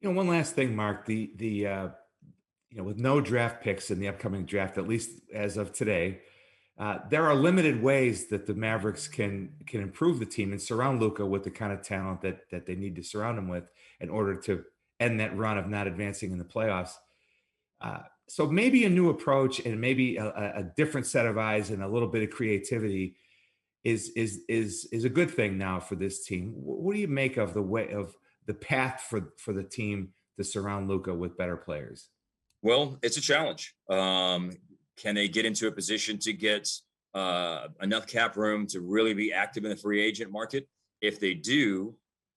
[0.00, 1.06] You know, one last thing, Mark.
[1.06, 1.88] The the uh,
[2.70, 6.20] you know with no draft picks in the upcoming draft, at least as of today.
[6.76, 11.00] Uh, there are limited ways that the Mavericks can can improve the team and surround
[11.00, 13.70] Luka with the kind of talent that that they need to surround him with
[14.00, 14.64] in order to
[14.98, 16.94] end that run of not advancing in the playoffs.
[17.80, 21.82] Uh, so maybe a new approach and maybe a, a, different set of eyes and
[21.82, 23.16] a little bit of creativity
[23.84, 26.52] is is is is a good thing now for this team.
[26.54, 28.14] What do you make of the way of
[28.46, 32.08] the path for for the team to surround Luka with better players?
[32.62, 33.74] Well, it's a challenge.
[33.90, 34.52] Um,
[34.96, 36.68] can they get into a position to get
[37.12, 40.66] uh, enough cap room to really be active in the free agent market?
[41.02, 41.94] If they do,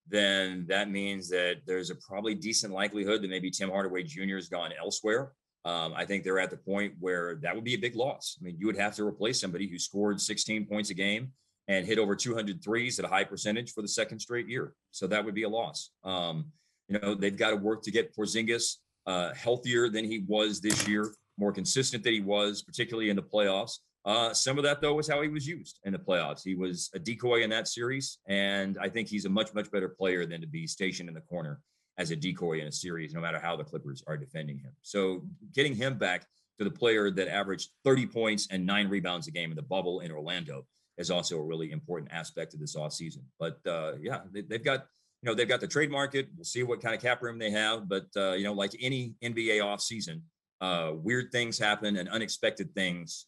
[0.09, 4.35] then that means that there's a probably decent likelihood that maybe Tim Hardaway Jr.
[4.35, 5.31] has gone elsewhere.
[5.65, 8.37] Um, I think they're at the point where that would be a big loss.
[8.39, 11.31] I mean, you would have to replace somebody who scored 16 points a game
[11.67, 14.73] and hit over 200 threes at a high percentage for the second straight year.
[14.91, 15.91] So that would be a loss.
[16.03, 16.51] Um,
[16.87, 20.87] you know, they've got to work to get Porzingis uh, healthier than he was this
[20.87, 23.79] year, more consistent than he was, particularly in the playoffs.
[24.05, 26.41] Uh, some of that, though, was how he was used in the playoffs.
[26.41, 29.89] He was a decoy in that series, and I think he's a much, much better
[29.89, 31.59] player than to be stationed in the corner
[31.97, 34.71] as a decoy in a series, no matter how the Clippers are defending him.
[34.81, 35.23] So
[35.53, 36.25] getting him back
[36.57, 40.01] to the player that averaged 30 points and nine rebounds a game in the bubble
[40.01, 40.65] in Orlando
[40.97, 43.21] is also a really important aspect of this offseason.
[43.39, 44.85] But uh, yeah, they, have got
[45.21, 46.27] you know they've got the trade market.
[46.35, 47.87] We'll see what kind of cap room they have.
[47.87, 50.21] But uh, you know, like any NBA offseason,
[50.61, 53.27] uh, weird things happen and unexpected things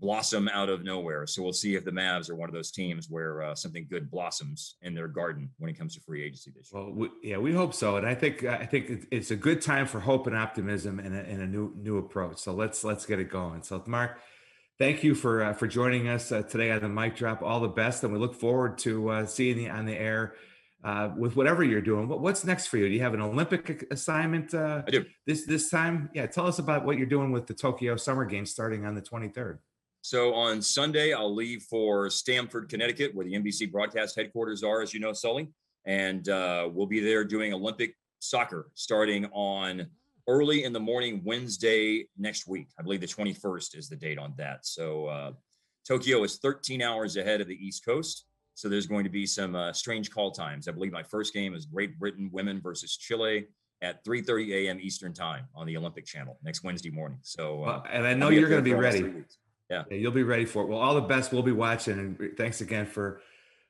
[0.00, 1.26] blossom out of nowhere.
[1.26, 4.10] So we'll see if the Mavs are one of those teams where uh, something good
[4.10, 6.82] blossoms in their garden when it comes to free agency this year.
[6.82, 9.86] Well, we, yeah, we hope so, and I think I think it's a good time
[9.86, 12.38] for hope and optimism and a, and a new new approach.
[12.38, 13.62] So let's let's get it going.
[13.62, 14.18] So Mark,
[14.78, 17.42] thank you for uh, for joining us uh, today on the mic drop.
[17.42, 20.34] All the best, and we look forward to uh, seeing you on the air.
[20.82, 22.88] Uh, with whatever you're doing, what, what's next for you?
[22.88, 24.54] Do you have an Olympic assignment?
[24.54, 25.04] Uh, I do.
[25.26, 26.24] This this time, yeah.
[26.24, 29.58] Tell us about what you're doing with the Tokyo Summer Games starting on the 23rd.
[30.02, 34.94] So on Sunday, I'll leave for Stamford, Connecticut, where the NBC broadcast headquarters are, as
[34.94, 35.48] you know, Sully.
[35.84, 39.86] And uh, we'll be there doing Olympic soccer starting on
[40.26, 42.68] early in the morning, Wednesday next week.
[42.78, 44.64] I believe the 21st is the date on that.
[44.66, 45.32] So uh,
[45.86, 48.26] Tokyo is 13 hours ahead of the East Coast.
[48.54, 50.68] So there's going to be some uh, strange call times.
[50.68, 53.46] I believe my first game is Great Britain women versus Chile.
[53.82, 54.78] at 3:30 a.m.
[54.80, 57.18] Eastern Time on the Olympic Channel next Wednesday morning.
[57.22, 59.24] So, uh, Well, and I know you're going to be ready.
[59.70, 59.84] Yeah.
[59.90, 60.68] Yeah, you'll be ready for it.
[60.68, 61.32] Well, all the best.
[61.32, 63.20] We'll be watching, and thanks again for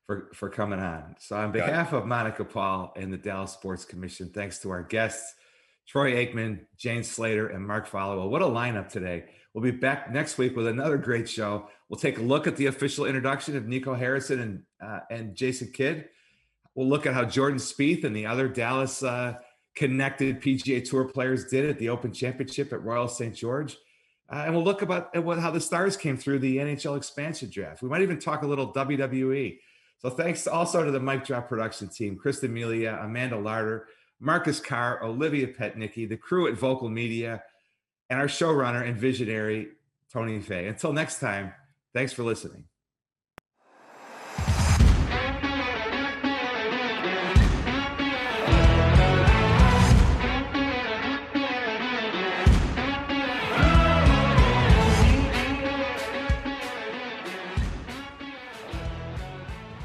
[0.06, 1.14] for for coming on.
[1.18, 5.34] So, on behalf of Monica Paul and the Dallas Sports Commission, thanks to our guests,
[5.86, 8.30] Troy Aikman, Jane Slater, and Mark Followill.
[8.30, 9.24] What a lineup today!
[9.52, 11.68] We'll be back next week with another great show.
[11.88, 15.70] We'll take a look at the official introduction of Nico Harrison and uh, and Jason
[15.70, 16.08] Kidd.
[16.74, 19.34] We'll look at how Jordan Spieth and the other Dallas uh,
[19.74, 23.34] connected PGA Tour players did at the Open Championship at Royal St.
[23.34, 23.76] George.
[24.30, 27.50] Uh, and we'll look about at what, how the stars came through the NHL expansion
[27.50, 27.82] draft.
[27.82, 29.58] We might even talk a little WWE.
[29.98, 33.88] So thanks also to the Mic Drop production team, Krista Melia, Amanda Larder,
[34.20, 37.42] Marcus Carr, Olivia Petnicki, the crew at Vocal Media,
[38.08, 39.68] and our showrunner and visionary,
[40.12, 40.68] Tony Fay.
[40.68, 41.52] Until next time,
[41.92, 42.69] thanks for listening.